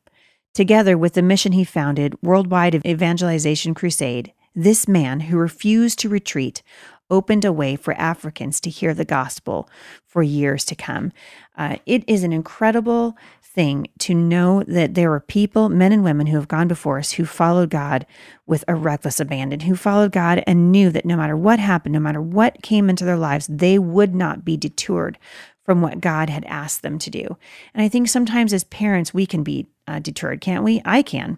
Together 0.54 0.96
with 0.96 1.14
the 1.14 1.22
mission 1.24 1.54
he 1.54 1.64
founded, 1.64 2.16
Worldwide 2.22 2.86
Evangelization 2.86 3.74
Crusade, 3.74 4.34
this 4.54 4.88
man 4.88 5.22
who 5.22 5.38
refused 5.38 5.98
to 6.00 6.10
retreat 6.10 6.62
opened 7.10 7.44
a 7.44 7.52
way 7.52 7.76
for 7.76 7.96
Africans 7.96 8.60
to 8.62 8.70
hear 8.70 8.94
the 8.94 9.04
gospel 9.04 9.68
for 10.06 10.22
years 10.22 10.64
to 10.66 10.76
come. 10.76 11.12
Uh, 11.58 11.78
it 11.88 12.04
is 12.08 12.24
an 12.24 12.32
incredible 12.32 13.18
thing 13.42 13.88
to 14.00 14.14
know 14.14 14.64
that 14.68 14.94
there 14.94 15.12
are 15.14 15.20
people, 15.20 15.70
men 15.70 15.92
and 15.92 16.04
women, 16.04 16.28
who 16.28 16.38
have 16.38 16.48
gone 16.48 16.68
before 16.68 17.00
us 17.00 17.14
who 17.14 17.26
followed 17.26 17.72
God 17.72 18.06
with 18.46 18.64
a 18.68 18.76
reckless 18.76 19.20
abandon, 19.20 19.62
who 19.62 19.76
followed 19.76 20.12
God 20.12 20.44
and 20.46 20.72
knew 20.72 20.92
that 20.92 21.06
no 21.06 21.18
matter 21.18 21.38
what 21.38 21.60
happened, 21.60 21.94
no 21.94 22.00
matter 22.00 22.22
what 22.22 22.62
came 22.62 22.92
into 22.92 23.06
their 23.06 23.18
lives, 23.18 23.48
they 23.48 23.80
would 23.80 24.14
not 24.14 24.46
be 24.46 24.56
detoured 24.56 25.18
from 25.64 25.82
what 25.82 26.02
God 26.02 26.30
had 26.30 26.46
asked 26.46 26.82
them 26.82 27.00
to 27.00 27.10
do. 27.10 27.38
And 27.74 27.84
I 27.84 27.90
think 27.90 28.10
sometimes 28.10 28.54
as 28.54 28.64
parents, 28.66 29.14
we 29.14 29.26
can 29.26 29.44
be 29.44 29.68
uh, 29.88 30.00
deterred, 30.00 30.42
can't 30.42 30.64
we? 30.64 30.82
I 30.86 31.02
can. 31.02 31.38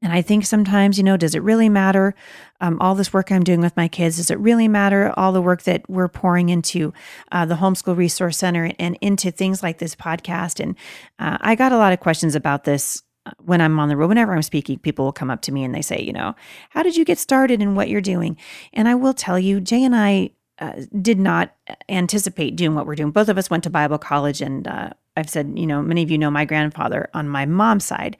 And 0.00 0.12
I 0.12 0.22
think 0.22 0.46
sometimes, 0.46 0.96
you 0.96 1.02
know, 1.02 1.16
does 1.16 1.34
it 1.34 1.42
really 1.42 1.68
matter? 1.68 2.14
Um, 2.60 2.78
all 2.80 2.94
this 2.94 3.12
work 3.12 3.32
I'm 3.32 3.42
doing 3.42 3.60
with 3.60 3.76
my 3.76 3.88
kids, 3.88 4.16
does 4.18 4.30
it 4.30 4.38
really 4.38 4.68
matter? 4.68 5.12
All 5.16 5.32
the 5.32 5.42
work 5.42 5.62
that 5.62 5.88
we're 5.88 6.08
pouring 6.08 6.50
into 6.50 6.92
uh, 7.32 7.44
the 7.46 7.56
Homeschool 7.56 7.96
Resource 7.96 8.38
Center 8.38 8.70
and 8.78 8.96
into 9.00 9.32
things 9.32 9.62
like 9.62 9.78
this 9.78 9.96
podcast. 9.96 10.60
And 10.60 10.76
uh, 11.18 11.38
I 11.40 11.56
got 11.56 11.72
a 11.72 11.76
lot 11.76 11.92
of 11.92 11.98
questions 11.98 12.36
about 12.36 12.62
this 12.62 13.02
uh, 13.26 13.32
when 13.44 13.60
I'm 13.60 13.78
on 13.80 13.88
the 13.88 13.96
road. 13.96 14.08
Whenever 14.08 14.34
I'm 14.34 14.42
speaking, 14.42 14.78
people 14.78 15.04
will 15.04 15.12
come 15.12 15.32
up 15.32 15.42
to 15.42 15.52
me 15.52 15.64
and 15.64 15.74
they 15.74 15.82
say, 15.82 16.00
you 16.00 16.12
know, 16.12 16.36
how 16.70 16.84
did 16.84 16.96
you 16.96 17.04
get 17.04 17.18
started 17.18 17.60
in 17.60 17.74
what 17.74 17.88
you're 17.88 18.00
doing? 18.00 18.36
And 18.72 18.88
I 18.88 18.94
will 18.94 19.14
tell 19.14 19.38
you, 19.38 19.60
Jay 19.60 19.82
and 19.82 19.96
I 19.96 20.30
uh, 20.60 20.82
did 21.00 21.18
not 21.18 21.54
anticipate 21.88 22.56
doing 22.56 22.74
what 22.74 22.86
we're 22.86 22.94
doing. 22.94 23.10
Both 23.10 23.28
of 23.28 23.38
us 23.38 23.50
went 23.50 23.64
to 23.64 23.70
Bible 23.70 23.98
college, 23.98 24.40
and 24.40 24.66
uh, 24.66 24.90
I've 25.16 25.30
said, 25.30 25.52
you 25.56 25.66
know, 25.66 25.82
many 25.82 26.02
of 26.02 26.10
you 26.10 26.18
know 26.18 26.30
my 26.30 26.44
grandfather 26.44 27.08
on 27.14 27.28
my 27.28 27.46
mom's 27.46 27.84
side 27.84 28.16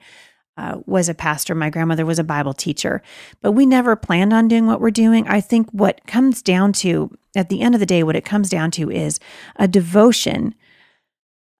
uh, 0.57 0.79
was 0.85 1.09
a 1.09 1.13
pastor. 1.13 1.55
My 1.55 1.69
grandmother 1.69 2.05
was 2.05 2.19
a 2.19 2.23
Bible 2.23 2.53
teacher, 2.53 3.01
but 3.41 3.53
we 3.53 3.65
never 3.65 3.95
planned 3.95 4.33
on 4.33 4.47
doing 4.47 4.67
what 4.67 4.81
we're 4.81 4.91
doing. 4.91 5.27
I 5.27 5.41
think 5.41 5.69
what 5.71 6.05
comes 6.05 6.41
down 6.41 6.73
to, 6.73 7.17
at 7.35 7.49
the 7.49 7.61
end 7.61 7.75
of 7.75 7.79
the 7.79 7.85
day, 7.85 8.03
what 8.03 8.15
it 8.15 8.25
comes 8.25 8.49
down 8.49 8.71
to 8.71 8.91
is 8.91 9.19
a 9.55 9.67
devotion 9.67 10.55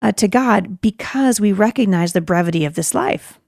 uh, 0.02 0.12
to 0.14 0.28
God 0.28 0.82
because 0.82 1.40
we 1.40 1.52
recognize 1.52 2.14
the 2.14 2.22
brevity 2.22 2.66
of 2.66 2.76
this 2.76 2.94
life. 2.94 3.40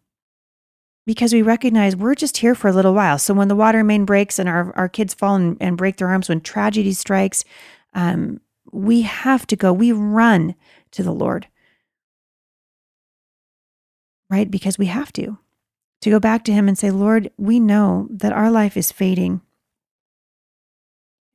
Because 1.12 1.34
we 1.34 1.42
recognize 1.42 1.96
we're 1.96 2.16
just 2.16 2.38
here 2.38 2.56
for 2.56 2.70
a 2.70 2.72
little 2.72 2.94
while. 2.94 3.20
So 3.20 3.34
when 3.34 3.50
the 3.50 3.56
water 3.56 3.84
main 3.84 4.06
breaks 4.06 4.40
and 4.40 4.48
our, 4.48 4.74
our 4.78 4.88
kids 4.88 5.14
fall 5.14 5.36
and, 5.36 5.58
and 5.60 5.76
break 5.76 5.98
their 5.98 6.08
arms, 6.08 6.30
when 6.30 6.40
tragedy 6.40 6.94
strikes, 6.94 7.44
um, 7.94 8.40
we 8.72 9.02
have 9.02 9.46
to 9.48 9.58
go. 9.58 9.74
We 9.74 9.92
run 9.92 10.56
to 10.92 11.04
the 11.04 11.12
Lord 11.12 11.48
right? 14.32 14.50
Because 14.50 14.80
we 14.80 14.88
have 14.88 15.14
to. 15.14 15.38
To 16.02 16.10
go 16.10 16.20
back 16.20 16.44
to 16.46 16.54
Him 16.54 16.68
and 16.68 16.78
say, 16.78 16.90
Lord, 16.90 17.30
we 17.38 17.60
know 17.60 18.08
that 18.10 18.32
our 18.32 18.50
life 18.50 18.76
is 18.76 18.92
fading. 18.92 19.42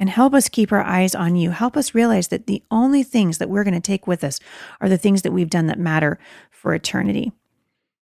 And 0.01 0.11
help 0.11 0.35
us 0.35 0.49
keep 0.49 0.73
our 0.73 0.83
eyes 0.83 1.15
on 1.15 1.37
you. 1.37 1.51
Help 1.51 1.77
us 1.77 1.95
realize 1.95 2.29
that 2.29 2.47
the 2.47 2.63
only 2.71 3.03
things 3.03 3.39
that 3.39 3.49
we're 3.49 3.65
going 3.65 3.75
to 3.75 3.81
take 3.81 4.07
with 4.07 4.25
us 4.25 4.41
are 4.81 4.89
the 4.89 4.99
things 4.99 5.23
that 5.23 5.33
we've 5.33 5.51
done 5.51 5.67
that 5.67 5.79
matter 5.79 6.19
for 6.51 6.75
eternity. 6.75 7.33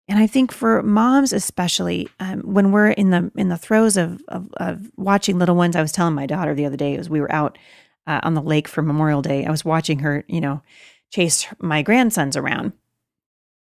And 0.08 0.20
I 0.20 0.28
think 0.28 0.52
for 0.52 0.84
moms, 0.84 1.32
especially 1.32 2.10
um, 2.20 2.42
when 2.42 2.72
we're 2.72 2.90
in 2.90 3.12
the 3.12 3.32
in 3.36 3.50
the 3.50 3.58
throes 3.58 3.96
of, 3.96 4.22
of, 4.28 4.50
of 4.58 4.92
watching 4.98 5.40
little 5.40 5.56
ones, 5.56 5.76
I 5.76 5.82
was 5.82 5.94
telling 5.94 6.14
my 6.14 6.26
daughter 6.26 6.54
the 6.54 6.66
other 6.66 6.78
day 6.78 6.98
as 6.98 7.10
we 7.10 7.22
were 7.22 7.32
out 7.32 7.58
uh, 8.06 8.20
on 8.24 8.34
the 8.34 8.42
lake 8.42 8.68
for 8.68 8.82
Memorial 8.82 9.22
Day, 9.22 9.46
I 9.46 9.52
was 9.52 9.64
watching 9.64 10.00
her, 10.00 10.24
you 10.28 10.42
know, 10.42 10.62
chase 11.10 11.48
my 11.60 11.82
grandsons 11.82 12.36
around, 12.36 12.74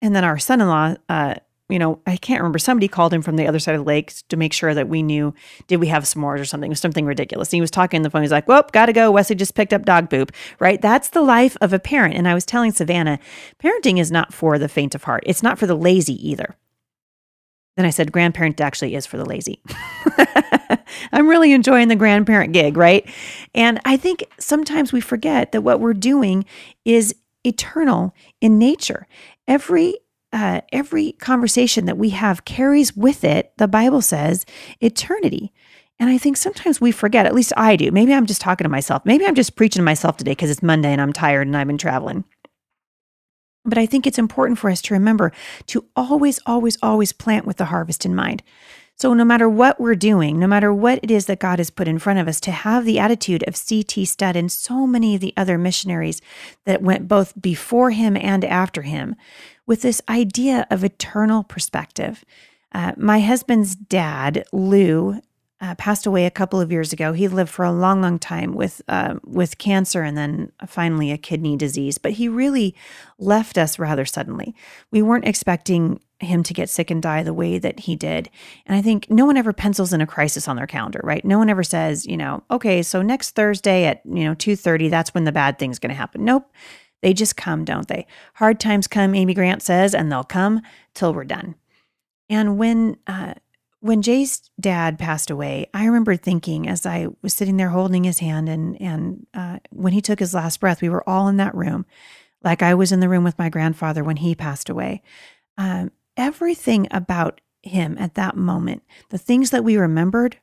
and 0.01 0.17
then 0.17 0.25
our 0.25 0.39
son 0.39 0.61
in 0.61 0.69
law, 0.69 0.95
uh, 1.09 1.35
you 1.69 1.79
know, 1.79 2.01
I 2.07 2.17
can't 2.17 2.41
remember. 2.41 2.59
Somebody 2.59 2.89
called 2.89 3.15
him 3.15 3.23
from 3.23 3.37
the 3.37 3.47
other 3.47 3.59
side 3.59 3.75
of 3.75 3.81
the 3.81 3.87
lake 3.87 4.13
to 4.29 4.37
make 4.37 4.53
sure 4.53 4.75
that 4.75 4.89
we 4.89 5.03
knew 5.03 5.35
did 5.67 5.79
we 5.79 5.87
have 5.87 6.05
s'mores 6.05 6.41
or 6.41 6.45
something. 6.45 6.75
Something 6.75 7.07
ridiculous. 7.07 7.49
And 7.49 7.57
he 7.57 7.61
was 7.63 7.71
talking 7.71 7.99
on 7.99 8.03
the 8.03 8.11
phone. 8.11 8.23
He's 8.23 8.31
like, 8.31 8.47
"Well, 8.47 8.69
gotta 8.73 8.93
go. 8.93 9.11
Wesley 9.11 9.37
just 9.37 9.55
picked 9.55 9.73
up 9.73 9.85
dog 9.85 10.11
poop." 10.11 10.33
Right? 10.59 10.81
That's 10.81 11.09
the 11.09 11.23
life 11.23 11.57
of 11.63 11.73
a 11.73 11.79
parent. 11.79 12.15
And 12.15 12.29
I 12.29 12.35
was 12.35 12.45
telling 12.45 12.73
Savannah, 12.73 13.19
parenting 13.63 13.99
is 13.99 14.13
not 14.13 14.35
for 14.35 14.59
the 14.59 14.69
faint 14.69 14.95
of 14.95 15.05
heart. 15.05 15.23
It's 15.27 15.43
not 15.43 15.59
for 15.59 15.67
the 15.67 15.77
lazy 15.77 16.29
either. 16.29 16.57
Then 17.77 17.87
I 17.87 17.91
said, 17.91 18.13
grandparent 18.13 18.61
actually 18.61 18.95
is 18.95 19.05
for 19.05 19.17
the 19.17 19.25
lazy. 19.25 19.61
I'm 21.13 21.27
really 21.27 21.53
enjoying 21.53 21.89
the 21.89 21.97
grandparent 21.97 22.53
gig, 22.53 22.77
right? 22.77 23.09
And 23.53 23.81
I 23.85 23.97
think 23.97 24.25
sometimes 24.39 24.93
we 24.93 25.01
forget 25.01 25.51
that 25.53 25.63
what 25.63 25.81
we're 25.81 25.93
doing 25.93 26.45
is 26.85 27.17
eternal 27.45 28.15
in 28.41 28.59
nature 28.59 29.07
every 29.47 29.97
uh, 30.35 30.61
every 30.73 31.13
conversation 31.13 31.87
that 31.87 31.97
we 31.97 32.11
have 32.11 32.45
carries 32.45 32.97
with 32.97 33.23
it, 33.23 33.53
the 33.57 33.69
Bible 33.69 34.03
says, 34.03 34.45
eternity. 34.81 35.53
And 36.01 36.11
I 36.11 36.19
think 36.19 36.37
sometimes 36.37 36.81
we 36.81 36.91
forget, 36.91 37.25
at 37.25 37.35
least 37.35 37.53
I 37.57 37.77
do. 37.77 37.93
Maybe 37.93 38.13
I'm 38.13 38.27
just 38.27 38.41
talking 38.41 38.65
to 38.65 38.69
myself. 38.69 39.07
Maybe 39.07 39.25
I'm 39.25 39.37
just 39.37 39.55
preaching 39.55 39.81
to 39.81 39.85
myself 39.85 40.17
today 40.17 40.33
because 40.33 40.51
it's 40.51 40.63
Monday 40.63 40.93
and 40.93 41.01
I'm 41.01 41.13
tired 41.13 41.47
and 41.47 41.57
I've 41.57 41.69
been 41.69 41.79
traveling. 41.79 42.25
But 43.65 43.79
I 43.79 43.87
think 43.87 44.07
it's 44.07 44.19
important 44.19 44.59
for 44.59 44.69
us 44.69 44.83
to 44.83 44.95
remember 44.95 45.31
to 45.69 45.87
always, 45.95 46.41
always, 46.47 46.77
always 46.83 47.13
plant 47.13 47.47
with 47.47 47.57
the 47.57 47.67
harvest 47.67 48.05
in 48.05 48.15
mind. 48.15 48.43
So, 48.97 49.13
no 49.13 49.25
matter 49.25 49.49
what 49.49 49.81
we're 49.81 49.97
doing, 49.97 50.39
no 50.39 50.47
matter 50.47 50.73
what 50.73 51.01
it 51.03 51.11
is 51.11 51.27
that 51.27 51.41
God 51.41 51.59
has 51.59 51.71
put 51.71 51.89
in 51.89 51.99
front 51.99 52.21
of 52.21 52.29
us, 52.29 52.41
to 52.41 52.53
have 52.53 52.85
the 52.85 52.99
attitude 52.99 53.43
of 53.49 53.57
C.T. 53.57 54.05
Studd 54.05 54.37
and 54.37 54.51
so 54.51 54.87
many 54.87 55.15
of 55.17 55.21
the 55.21 55.35
other 55.37 55.59
missionaries 55.59 56.23
that 56.65 56.83
went 56.83 57.09
both 57.09 57.41
before 57.41 57.91
him 57.91 58.17
and 58.17 58.45
after 58.45 58.83
him, 58.83 59.17
with 59.67 59.83
this 59.83 60.01
idea 60.09 60.67
of 60.71 60.85
eternal 60.85 61.43
perspective. 61.43 62.25
Uh, 62.73 62.93
my 62.97 63.21
husband's 63.21 63.75
dad, 63.75 64.45
Lou, 64.53 65.21
uh, 65.61 65.75
passed 65.77 66.05
away 66.05 66.27
a 66.27 66.31
couple 66.31 66.61
of 66.61 66.71
years 66.71 66.93
ago. 66.93 67.13
He 67.13 67.27
lived 67.27 67.51
for 67.51 67.65
a 67.65 67.73
long, 67.73 68.03
long 68.03 68.19
time 68.19 68.55
with 68.55 68.83
uh, 68.87 69.15
with 69.25 69.59
cancer 69.59 70.03
and 70.03 70.17
then 70.17 70.53
finally 70.67 71.11
a 71.11 71.19
kidney 71.19 71.57
disease. 71.57 71.97
But 71.97 72.13
he 72.13 72.29
really 72.29 72.75
left 73.19 73.57
us 73.57 73.79
rather 73.79 74.05
suddenly. 74.05 74.55
We 74.91 75.01
weren't 75.01 75.27
expecting 75.27 76.01
him 76.25 76.43
to 76.43 76.55
get 76.55 76.69
sick 76.69 76.91
and 76.91 77.03
die 77.03 77.23
the 77.23 77.35
way 77.35 77.59
that 77.59 77.81
he 77.81 77.97
did. 77.97 78.29
And 78.67 78.77
I 78.77 78.83
think 78.83 79.09
no 79.11 79.25
one 79.25 79.37
ever 79.37 79.53
pencils 79.53 79.93
in 79.93 80.01
a 80.01 80.07
crisis 80.07 80.49
on 80.49 80.57
their 80.57 80.67
calendar, 80.67 81.01
right? 81.05 81.25
No 81.25 81.39
one 81.39 81.51
ever 81.51 81.63
says, 81.63 82.07
you 82.07 82.17
know, 82.17 82.43
okay, 82.51 82.83
so 82.83 83.03
next 83.03 83.33
Thursday 83.33 83.85
at 83.85 84.03
you 84.05 84.25
know 84.25 84.35
two 84.35 84.57
thirty, 84.57 84.89
that's 84.89 85.15
when 85.15 85.25
the 85.25 85.33
bad 85.33 85.59
thing's 85.59 85.79
going 85.79 85.91
to 85.91 85.97
happen. 85.97 86.25
Nope. 86.25 86.51
They 87.03 87.13
just 87.13 87.37
come, 87.37 87.67
don't 87.67 87.87
they? 87.87 88.07
Hard 88.37 88.59
times 88.59 88.87
come, 88.87 89.15
Amy 89.15 89.35
Grant 89.35 89.61
says, 89.61 89.95
and 89.95 90.11
they'll 90.11 90.25
come 90.25 90.63
till 90.95 91.13
we're 91.13 91.25
done. 91.25 91.55
And 92.31 92.57
when 92.57 92.97
uh, 93.07 93.35
when 93.81 94.01
Jay's 94.01 94.51
dad 94.59 94.99
passed 94.99 95.29
away, 95.29 95.69
I 95.75 95.85
remember 95.85 96.17
thinking 96.17 96.67
as 96.67 96.87
I 96.87 97.09
was 97.21 97.35
sitting 97.35 97.59
there 97.59 97.69
holding 97.69 98.05
his 98.05 98.21
hand, 98.21 98.49
and 98.49 98.81
and 98.81 99.27
uh, 99.35 99.59
when 99.69 99.93
he 99.93 100.01
took 100.01 100.19
his 100.19 100.33
last 100.33 100.61
breath, 100.61 100.81
we 100.81 100.89
were 100.89 101.07
all 101.07 101.29
in 101.29 101.37
that 101.37 101.55
room, 101.55 101.85
like 102.43 102.63
I 102.63 102.73
was 102.73 102.93
in 102.93 103.01
the 103.01 103.11
room 103.11 103.25
with 103.25 103.39
my 103.39 103.51
grandfather 103.51 104.03
when 104.03 104.17
he 104.17 104.35
passed 104.35 104.71
away. 104.71 105.03
Um, 105.59 105.91
everything 106.17 106.89
about 106.91 107.41
him 107.63 107.97
at 107.99 108.15
that 108.15 108.37
moment, 108.37 108.83
the 109.11 109.19
things 109.19 109.51
that 109.51 109.65
we 109.65 109.77
remembered, 109.77 110.39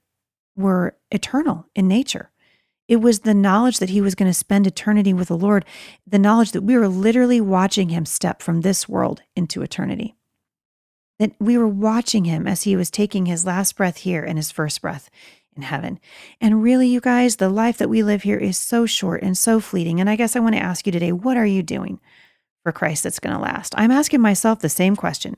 were 0.55 0.95
eternal 1.11 1.65
in 1.75 1.87
nature. 1.87 2.31
It 2.87 2.97
was 2.97 3.19
the 3.19 3.33
knowledge 3.33 3.79
that 3.79 3.89
he 3.89 4.01
was 4.01 4.15
going 4.15 4.29
to 4.29 4.33
spend 4.33 4.67
eternity 4.67 5.13
with 5.13 5.29
the 5.29 5.37
Lord, 5.37 5.63
the 6.05 6.19
knowledge 6.19 6.51
that 6.51 6.63
we 6.63 6.75
were 6.75 6.89
literally 6.89 7.39
watching 7.39 7.89
him 7.89 8.05
step 8.05 8.41
from 8.41 8.61
this 8.61 8.89
world 8.89 9.21
into 9.35 9.61
eternity. 9.61 10.15
That 11.17 11.31
we 11.39 11.57
were 11.57 11.67
watching 11.67 12.25
him 12.25 12.47
as 12.47 12.63
he 12.63 12.75
was 12.75 12.91
taking 12.91 13.27
his 13.27 13.45
last 13.45 13.77
breath 13.77 13.97
here 13.97 14.23
and 14.23 14.37
his 14.37 14.51
first 14.51 14.81
breath 14.81 15.09
in 15.55 15.61
heaven. 15.61 15.99
And 16.39 16.63
really, 16.63 16.87
you 16.87 16.99
guys, 16.99 17.37
the 17.37 17.49
life 17.49 17.77
that 17.77 17.89
we 17.89 18.03
live 18.03 18.23
here 18.23 18.37
is 18.37 18.57
so 18.57 18.85
short 18.85 19.21
and 19.21 19.37
so 19.37 19.59
fleeting. 19.59 20.01
And 20.01 20.09
I 20.09 20.15
guess 20.15 20.35
I 20.35 20.39
want 20.39 20.55
to 20.55 20.61
ask 20.61 20.85
you 20.85 20.91
today 20.91 21.11
what 21.11 21.37
are 21.37 21.45
you 21.45 21.63
doing 21.63 21.99
for 22.63 22.71
Christ 22.71 23.03
that's 23.03 23.19
going 23.19 23.35
to 23.35 23.41
last? 23.41 23.73
I'm 23.77 23.91
asking 23.91 24.21
myself 24.21 24.59
the 24.59 24.69
same 24.69 24.95
question 24.95 25.37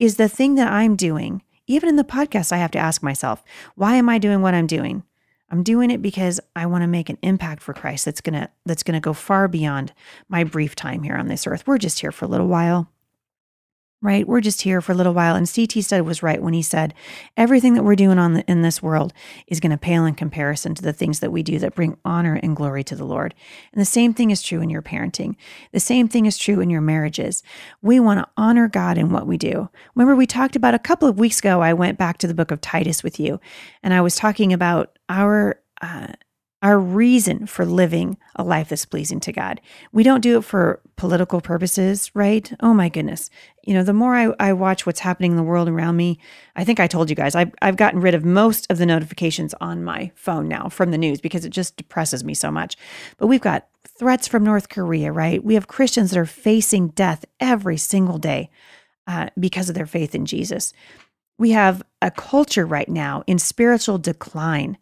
Is 0.00 0.16
the 0.16 0.30
thing 0.30 0.54
that 0.54 0.72
I'm 0.72 0.96
doing, 0.96 1.42
even 1.66 1.90
in 1.90 1.96
the 1.96 2.04
podcast, 2.04 2.52
I 2.52 2.56
have 2.56 2.70
to 2.70 2.78
ask 2.78 3.02
myself, 3.02 3.44
why 3.74 3.96
am 3.96 4.08
I 4.08 4.16
doing 4.16 4.40
what 4.40 4.54
I'm 4.54 4.66
doing? 4.66 5.02
I'm 5.50 5.62
doing 5.62 5.90
it 5.90 6.00
because 6.00 6.40
I 6.56 6.64
want 6.64 6.82
to 6.82 6.88
make 6.88 7.10
an 7.10 7.18
impact 7.22 7.62
for 7.62 7.74
Christ 7.74 8.06
that's 8.06 8.22
going 8.22 8.40
to 8.40 8.48
that's 8.64 8.82
going 8.82 8.94
to 8.94 9.00
go 9.00 9.12
far 9.12 9.46
beyond 9.46 9.92
my 10.28 10.42
brief 10.42 10.74
time 10.74 11.02
here 11.02 11.16
on 11.16 11.28
this 11.28 11.46
earth. 11.46 11.66
We're 11.66 11.76
just 11.76 12.00
here 12.00 12.12
for 12.12 12.24
a 12.24 12.28
little 12.28 12.46
while 12.46 12.90
right? 14.02 14.26
We're 14.26 14.40
just 14.40 14.62
here 14.62 14.80
for 14.80 14.92
a 14.92 14.94
little 14.94 15.12
while. 15.12 15.36
And 15.36 15.50
CT 15.52 15.84
Studd 15.84 16.02
was 16.02 16.22
right 16.22 16.42
when 16.42 16.54
he 16.54 16.62
said 16.62 16.94
everything 17.36 17.74
that 17.74 17.82
we're 17.82 17.96
doing 17.96 18.18
on 18.18 18.34
the, 18.34 18.50
in 18.50 18.62
this 18.62 18.82
world 18.82 19.12
is 19.46 19.60
going 19.60 19.72
to 19.72 19.76
pale 19.78 20.06
in 20.06 20.14
comparison 20.14 20.74
to 20.74 20.82
the 20.82 20.92
things 20.92 21.20
that 21.20 21.30
we 21.30 21.42
do 21.42 21.58
that 21.58 21.74
bring 21.74 21.98
honor 22.04 22.40
and 22.42 22.56
glory 22.56 22.82
to 22.84 22.96
the 22.96 23.04
Lord. 23.04 23.34
And 23.72 23.80
the 23.80 23.86
same 23.86 24.14
thing 24.14 24.30
is 24.30 24.42
true 24.42 24.62
in 24.62 24.70
your 24.70 24.82
parenting. 24.82 25.36
The 25.72 25.80
same 25.80 26.08
thing 26.08 26.24
is 26.24 26.38
true 26.38 26.60
in 26.60 26.70
your 26.70 26.80
marriages. 26.80 27.42
We 27.82 28.00
want 28.00 28.20
to 28.20 28.28
honor 28.36 28.68
God 28.68 28.96
in 28.96 29.10
what 29.10 29.26
we 29.26 29.36
do. 29.36 29.68
Remember, 29.94 30.16
we 30.16 30.26
talked 30.26 30.56
about 30.56 30.74
a 30.74 30.78
couple 30.78 31.08
of 31.08 31.18
weeks 31.18 31.38
ago, 31.38 31.60
I 31.60 31.74
went 31.74 31.98
back 31.98 32.16
to 32.18 32.26
the 32.26 32.34
book 32.34 32.50
of 32.50 32.60
Titus 32.60 33.02
with 33.02 33.20
you, 33.20 33.40
and 33.82 33.92
I 33.92 34.00
was 34.00 34.16
talking 34.16 34.52
about 34.52 34.98
our 35.08 35.60
uh, 35.82 36.08
our 36.62 36.78
reason 36.78 37.46
for 37.46 37.64
living 37.64 38.18
a 38.36 38.44
life 38.44 38.68
that's 38.68 38.84
pleasing 38.84 39.18
to 39.20 39.32
God. 39.32 39.60
We 39.92 40.02
don't 40.02 40.20
do 40.20 40.36
it 40.36 40.44
for 40.44 40.80
political 40.96 41.40
purposes, 41.40 42.10
right? 42.14 42.52
Oh 42.60 42.74
my 42.74 42.90
goodness. 42.90 43.30
You 43.64 43.72
know, 43.72 43.82
the 43.82 43.94
more 43.94 44.14
I, 44.14 44.34
I 44.38 44.52
watch 44.52 44.84
what's 44.84 45.00
happening 45.00 45.30
in 45.30 45.36
the 45.38 45.42
world 45.42 45.68
around 45.68 45.96
me, 45.96 46.18
I 46.56 46.64
think 46.64 46.78
I 46.78 46.86
told 46.86 47.08
you 47.08 47.16
guys, 47.16 47.34
I've, 47.34 47.52
I've 47.62 47.76
gotten 47.76 48.00
rid 48.00 48.14
of 48.14 48.24
most 48.24 48.66
of 48.70 48.76
the 48.76 48.84
notifications 48.84 49.54
on 49.60 49.82
my 49.82 50.12
phone 50.14 50.48
now 50.48 50.68
from 50.68 50.90
the 50.90 50.98
news 50.98 51.20
because 51.20 51.46
it 51.46 51.50
just 51.50 51.76
depresses 51.78 52.24
me 52.24 52.34
so 52.34 52.50
much. 52.50 52.76
But 53.16 53.28
we've 53.28 53.40
got 53.40 53.66
threats 53.86 54.28
from 54.28 54.44
North 54.44 54.68
Korea, 54.68 55.12
right? 55.12 55.42
We 55.42 55.54
have 55.54 55.66
Christians 55.66 56.10
that 56.10 56.18
are 56.18 56.26
facing 56.26 56.88
death 56.88 57.24
every 57.38 57.78
single 57.78 58.18
day 58.18 58.50
uh, 59.06 59.30
because 59.38 59.70
of 59.70 59.74
their 59.74 59.86
faith 59.86 60.14
in 60.14 60.26
Jesus. 60.26 60.74
We 61.38 61.52
have 61.52 61.82
a 62.02 62.10
culture 62.10 62.66
right 62.66 62.88
now 62.88 63.24
in 63.26 63.38
spiritual 63.38 63.96
decline. 63.96 64.76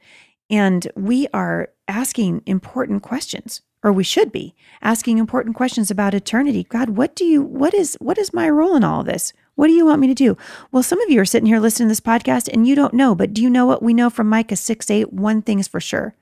And 0.50 0.90
we 0.94 1.28
are 1.34 1.70
asking 1.86 2.42
important 2.46 3.02
questions, 3.02 3.62
or 3.82 3.92
we 3.92 4.04
should 4.04 4.32
be 4.32 4.54
asking 4.82 5.18
important 5.18 5.56
questions 5.56 5.90
about 5.90 6.14
eternity. 6.14 6.64
God, 6.64 6.90
what 6.90 7.14
do 7.14 7.24
you, 7.24 7.42
what 7.42 7.74
is, 7.74 7.96
what 8.00 8.18
is 8.18 8.32
my 8.32 8.48
role 8.48 8.76
in 8.76 8.84
all 8.84 9.02
this? 9.02 9.32
What 9.54 9.66
do 9.66 9.72
you 9.72 9.86
want 9.86 10.00
me 10.00 10.06
to 10.06 10.14
do? 10.14 10.36
Well, 10.70 10.82
some 10.82 11.00
of 11.00 11.10
you 11.10 11.20
are 11.20 11.24
sitting 11.24 11.46
here 11.46 11.58
listening 11.58 11.88
to 11.88 11.90
this 11.90 12.00
podcast 12.00 12.48
and 12.52 12.66
you 12.66 12.74
don't 12.74 12.94
know, 12.94 13.14
but 13.14 13.34
do 13.34 13.42
you 13.42 13.50
know 13.50 13.66
what 13.66 13.82
we 13.82 13.92
know 13.92 14.08
from 14.08 14.28
Micah 14.28 14.56
6 14.56 14.90
8? 14.90 15.12
One 15.12 15.42
thing 15.42 15.58
is 15.58 15.68
for 15.68 15.80
sure. 15.80 16.14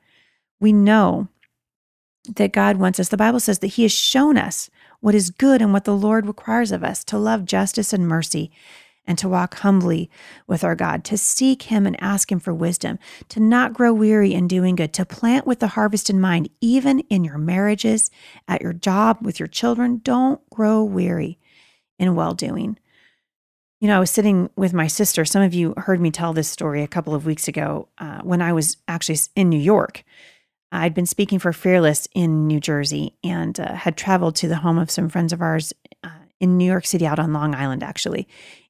We 0.59 0.73
know 0.73 1.29
that 2.35 2.53
God 2.53 2.79
wants 2.79 2.99
us. 2.99 3.09
The 3.09 3.17
Bible 3.17 3.41
says 3.41 3.59
that 3.61 3.69
He 3.69 3.83
has 3.83 3.93
shown 3.93 4.37
us 4.37 4.71
what 5.01 5.15
is 5.15 5.31
good 5.31 5.61
and 5.61 5.73
what 5.73 5.85
the 5.85 5.95
Lord 5.95 6.27
requires 6.27 6.73
of 6.73 6.83
us 6.83 7.05
to 7.05 7.19
love 7.19 7.45
justice 7.45 7.93
and 7.93 8.09
mercy 8.09 8.51
and 9.07 9.19
to 9.19 9.29
walk 9.29 9.57
humbly 9.59 10.11
with 10.47 10.65
our 10.65 10.75
God, 10.75 11.05
to 11.05 11.17
seek 11.17 11.63
Him 11.63 11.87
and 11.87 12.01
ask 12.03 12.31
Him 12.31 12.41
for 12.41 12.53
wisdom, 12.53 12.99
to 13.29 13.41
not 13.41 13.73
grow 13.73 13.93
weary 13.93 14.35
in 14.35 14.49
doing 14.49 14.75
good, 14.75 14.93
to 14.95 15.05
plant 15.05 15.47
with 15.47 15.61
the 15.61 15.69
harvest 15.69 16.11
in 16.11 16.21
mind, 16.21 16.49
even 16.61 17.01
in 17.01 17.25
your 17.25 17.39
marriages, 17.39 18.11
at 18.49 18.63
your 18.63 18.73
job, 18.73 19.19
with 19.23 19.39
your 19.39 19.47
children. 19.47 20.01
Don't 20.03 20.49
grow 20.51 20.83
weary 20.83 21.39
in 21.99 22.15
well 22.15 22.35
doing. 22.35 22.79
You 23.81 23.89
know, 23.89 23.97
I 23.97 24.01
was 24.01 24.11
sitting 24.11 24.49
with 24.57 24.73
my 24.73 24.87
sister. 24.87 25.25
Some 25.25 25.43
of 25.43 25.53
you 25.53 25.75
heard 25.77 26.01
me 26.01 26.11
tell 26.11 26.33
this 26.33 26.49
story 26.49 26.83
a 26.83 26.89
couple 26.89 27.15
of 27.15 27.27
weeks 27.27 27.47
ago 27.47 27.89
uh, 27.99 28.21
when 28.23 28.41
I 28.41 28.53
was 28.53 28.79
actually 28.89 29.19
in 29.35 29.51
New 29.51 29.61
York. 29.61 30.03
I'd 30.73 30.95
been 30.95 31.07
speaking 31.07 31.39
for 31.39 31.53
Fearless 31.53 32.09
in 32.15 32.47
New 32.47 32.59
Jersey 32.59 33.15
and 33.23 33.59
uh, 33.61 33.75
had 33.75 33.97
traveled 33.97 34.35
to 34.37 34.49
the 34.49 34.57
home 34.57 34.79
of 34.79 34.91
some 34.91 35.09
friends 35.09 35.33
of 35.33 35.41
ours 35.41 35.73
uh, 36.03 36.11
in 36.41 36.57
New 36.57 36.65
York 36.65 36.87
City, 36.87 37.07
out 37.07 37.19
on 37.19 37.33
Long 37.33 37.55
Island, 37.55 37.83
actually. 37.83 38.27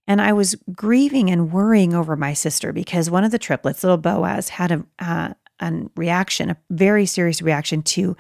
And 0.07 0.21
I 0.21 0.33
was 0.33 0.55
grieving 0.73 1.31
and 1.31 1.53
worrying 1.53 1.95
over 1.95 2.17
my 2.17 2.33
sister 2.33 2.73
because 2.73 3.11
one 3.11 3.25
of 3.25 3.33
the 3.33 3.39
triplets, 3.39 3.83
little 3.83 3.97
Boaz, 3.97 4.51
had 4.51 4.71
a, 4.73 4.85
uh, 4.99 5.35
a 5.61 5.73
reaction, 5.97 6.51
a 6.51 6.57
very 6.71 7.07
serious 7.07 7.43
reaction 7.43 7.83
to 7.83 8.17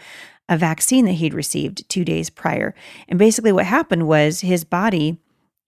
a 0.48 0.56
vaccine 0.56 1.04
that 1.04 1.12
he'd 1.12 1.34
received 1.34 1.88
two 1.88 2.04
days 2.04 2.30
prior. 2.30 2.74
And 3.08 3.18
basically, 3.18 3.52
what 3.52 3.66
happened 3.66 4.08
was 4.08 4.40
his 4.40 4.64
body, 4.64 5.18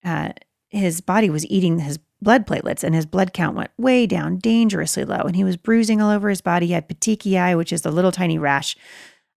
uh, 0.04 0.30
his 0.70 1.00
body 1.00 1.30
was 1.30 1.46
eating 1.46 1.80
his 1.80 1.98
blood 2.20 2.46
platelets, 2.46 2.82
and 2.82 2.94
his 2.94 3.06
blood 3.06 3.32
count 3.32 3.56
went 3.56 3.70
way 3.78 4.06
down, 4.06 4.38
dangerously 4.38 5.04
low. 5.04 5.20
And 5.20 5.36
he 5.36 5.44
was 5.44 5.56
bruising 5.56 6.00
all 6.00 6.10
over 6.10 6.28
his 6.28 6.40
body. 6.40 6.66
He 6.66 6.72
had 6.72 6.88
petechiae, 6.88 7.56
which 7.56 7.72
is 7.72 7.82
the 7.82 7.92
little 7.92 8.12
tiny 8.12 8.38
rash 8.38 8.76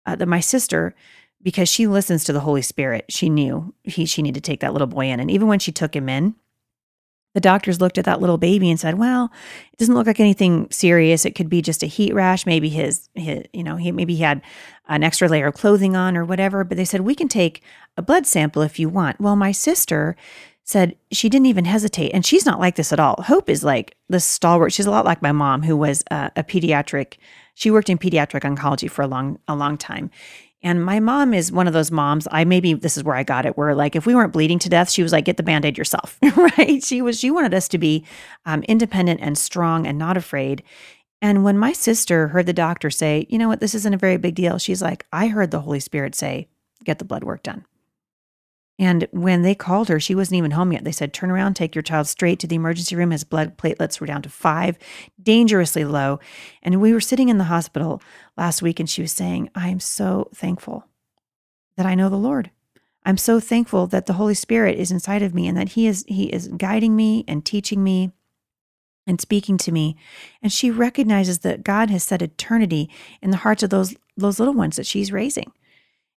uh, 0.07 0.17
that 0.17 0.27
my 0.27 0.41
sister 0.41 0.95
because 1.43 1.69
she 1.69 1.87
listens 1.87 2.25
to 2.25 2.33
the 2.33 2.41
Holy 2.41 2.63
Spirit, 2.63 3.07
she 3.09 3.31
knew 3.31 3.75
he 3.83 4.05
she 4.05 4.23
needed 4.23 4.43
to 4.43 4.51
take 4.51 4.61
that 4.61 4.73
little 4.73 4.87
boy 4.87 5.07
in. 5.07 5.21
And 5.21 5.31
even 5.31 5.49
when 5.49 5.59
she 5.59 5.73
took 5.73 5.95
him 5.95 6.09
in, 6.09 6.35
the 7.35 7.41
doctors 7.41 7.81
looked 7.81 7.99
at 7.99 8.05
that 8.05 8.21
little 8.21 8.39
baby 8.39 8.71
and 8.71 8.81
said, 8.81 8.99
"Well, 8.99 9.31
it 9.73 9.79
doesn't 9.79 9.95
look 9.95 10.07
like 10.07 10.21
anything 10.21 10.69
serious. 10.71 11.25
It 11.25 11.35
could 11.35 11.49
be 11.49 11.63
just 11.63 11.83
a 11.83 11.87
heat 11.87 12.15
rash. 12.15 12.47
Maybe 12.47 12.69
his, 12.69 13.09
his, 13.15 13.45
you 13.53 13.63
know, 13.63 13.77
he 13.77 13.93
maybe 13.93 14.15
he 14.15 14.23
had 14.23 14.43
an 14.89 15.05
extra 15.05 15.29
layer 15.29 15.47
of 15.47 15.55
clothing 15.55 15.97
on 15.97 16.17
or 16.17 16.25
whatever." 16.25 16.65
But 16.65 16.77
they 16.77 16.85
said 16.85 17.03
we 17.03 17.15
can 17.15 17.29
take 17.29 17.63
a 17.97 18.03
blood 18.03 18.27
sample 18.27 18.63
if 18.63 18.79
you 18.79 18.89
want. 18.89 19.21
Well, 19.21 19.37
my 19.37 19.53
sister 19.53 20.17
said 20.65 20.97
she 21.11 21.29
didn't 21.29 21.47
even 21.47 21.65
hesitate, 21.65 22.11
and 22.11 22.25
she's 22.25 22.47
not 22.47 22.61
like 22.61 22.77
this 22.77 22.93
at 22.93 23.01
all. 23.01 23.23
Hope 23.23 23.49
is 23.49 23.65
like 23.65 23.97
the 24.09 24.21
stalwart. 24.21 24.73
She's 24.73 24.87
a 24.87 24.91
lot 24.91 25.05
like 25.05 25.23
my 25.23 25.33
mom, 25.33 25.63
who 25.63 25.77
was 25.77 26.05
a, 26.11 26.31
a 26.37 26.45
pediatric. 26.45 27.15
She 27.55 27.71
worked 27.71 27.91
in 27.91 27.99
pediatric 27.99 28.43
oncology 28.43 28.91
for 28.91 29.03
a 29.03 29.07
long, 29.09 29.39
a 29.49 29.55
long 29.55 29.77
time, 29.77 30.11
and 30.63 30.85
my 30.85 31.01
mom 31.01 31.33
is 31.33 31.51
one 31.51 31.67
of 31.67 31.73
those 31.73 31.91
moms. 31.91 32.29
I 32.31 32.45
maybe 32.45 32.75
this 32.75 32.97
is 32.97 33.05
where 33.05 33.17
I 33.17 33.23
got 33.23 33.47
it, 33.47 33.57
where 33.57 33.75
like 33.75 33.97
if 33.97 34.07
we 34.07 34.15
weren't 34.15 34.33
bleeding 34.33 34.59
to 34.61 34.69
death, 34.69 34.91
she 34.91 35.03
was 35.03 35.13
like, 35.13 35.25
get 35.25 35.37
the 35.37 35.43
band 35.43 35.65
aid 35.65 35.79
yourself, 35.79 36.19
right? 36.37 36.83
She 36.85 37.01
was, 37.01 37.19
she 37.19 37.31
wanted 37.31 37.55
us 37.55 37.69
to 37.69 37.79
be 37.79 38.05
um, 38.45 38.63
independent 38.65 39.21
and 39.23 39.39
strong 39.39 39.87
and 39.87 39.99
not 39.99 40.17
afraid. 40.17 40.63
And 41.23 41.45
when 41.45 41.59
my 41.59 41.73
sister 41.73 42.29
heard 42.29 42.47
the 42.47 42.53
doctor 42.53 42.91
say, 42.91 43.27
you 43.29 43.39
know 43.39 43.49
what, 43.49 43.61
this 43.61 43.75
isn't 43.75 43.95
a 43.95 43.99
very 43.99 44.17
big 44.17 44.35
deal, 44.35 44.59
she's 44.59 44.83
like, 44.83 45.07
I 45.13 45.29
heard 45.29 45.51
the 45.51 45.61
Holy 45.61 45.81
Spirit 45.81 46.15
say, 46.15 46.49
get 46.85 46.99
the 46.99 47.05
blood 47.05 47.25
work 47.25 47.43
done. 47.43 47.65
And 48.81 49.07
when 49.11 49.43
they 49.43 49.55
called 49.55 49.89
her, 49.91 50.01
she 50.01 50.15
wasn't 50.15 50.39
even 50.39 50.53
home 50.53 50.73
yet. 50.73 50.85
They 50.85 50.91
said, 50.91 51.13
Turn 51.13 51.31
around, 51.31 51.53
take 51.53 51.75
your 51.75 51.83
child 51.83 52.07
straight 52.07 52.39
to 52.39 52.47
the 52.47 52.57
emergency 52.57 52.97
room. 52.97 53.11
His 53.11 53.25
blood 53.25 53.59
platelets 53.59 54.01
were 54.01 54.07
down 54.07 54.23
to 54.23 54.31
five, 54.31 54.79
dangerously 55.23 55.85
low. 55.85 56.19
And 56.63 56.81
we 56.81 56.95
were 56.95 57.01
sitting 57.01 57.29
in 57.29 57.37
the 57.37 57.45
hospital 57.45 58.01
last 58.39 58.63
week, 58.63 58.81
and 58.81 58.89
she 58.89 59.03
was 59.03 59.13
saying, 59.13 59.51
I 59.55 59.69
am 59.69 59.81
so 59.81 60.31
thankful 60.35 60.87
that 61.77 61.85
I 61.85 61.95
know 61.95 62.09
the 62.09 62.17
Lord. 62.17 62.51
I'm 63.05 63.19
so 63.19 63.39
thankful 63.39 63.87
that 63.89 64.07
the 64.07 64.15
Holy 64.15 64.33
Spirit 64.35 64.79
is 64.79 64.91
inside 64.91 65.23
of 65.23 65.35
me 65.35 65.47
and 65.47 65.59
that 65.59 65.71
He 65.71 65.87
is 65.87 66.07
He 66.09 66.33
is 66.33 66.49
guiding 66.49 66.97
me 66.97 67.27
and 67.29 67.45
teaching 67.45 67.85
me 67.85 68.13
and 69.07 69.21
speaking 69.21 69.59
to 69.59 69.73
me. 69.73 69.95
And 70.43 70.51
she 70.51 70.71
recognizes 70.71 71.41
that 71.41 71.65
God 71.65 71.91
has 71.91 72.03
set 72.03 72.23
eternity 72.23 72.89
in 73.21 73.31
the 73.31 73.39
hearts 73.39 73.63
of 73.63 73.69
those 73.69 73.95
those 74.17 74.39
little 74.39 74.55
ones 74.55 74.77
that 74.77 74.87
she's 74.87 75.13
raising. 75.13 75.53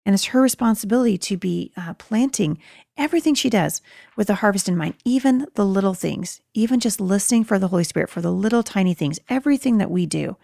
And 0.06 0.14
it's 0.14 0.26
her 0.26 0.42
responsibility 0.42 1.18
to 1.18 1.38
be 1.38 1.72
uh, 1.78 1.94
planting 1.94 2.60
everything 2.98 3.36
she 3.36 3.50
does 3.50 3.82
with 4.18 4.28
the 4.28 4.36
harvest 4.36 4.68
in 4.68 4.78
mind, 4.78 4.96
even 5.06 5.48
the 5.56 5.66
little 5.66 5.94
things, 5.94 6.42
even 6.54 6.80
just 6.80 7.00
listening 7.00 7.44
for 7.44 7.58
the 7.58 7.70
Holy 7.70 7.86
Spirit, 7.86 8.10
for 8.10 8.22
the 8.22 8.32
little 8.32 8.64
tiny 8.64 8.94
things. 8.94 9.20
Everything 9.30 9.78
that 9.78 9.92
we 9.92 10.06
do 10.06 10.38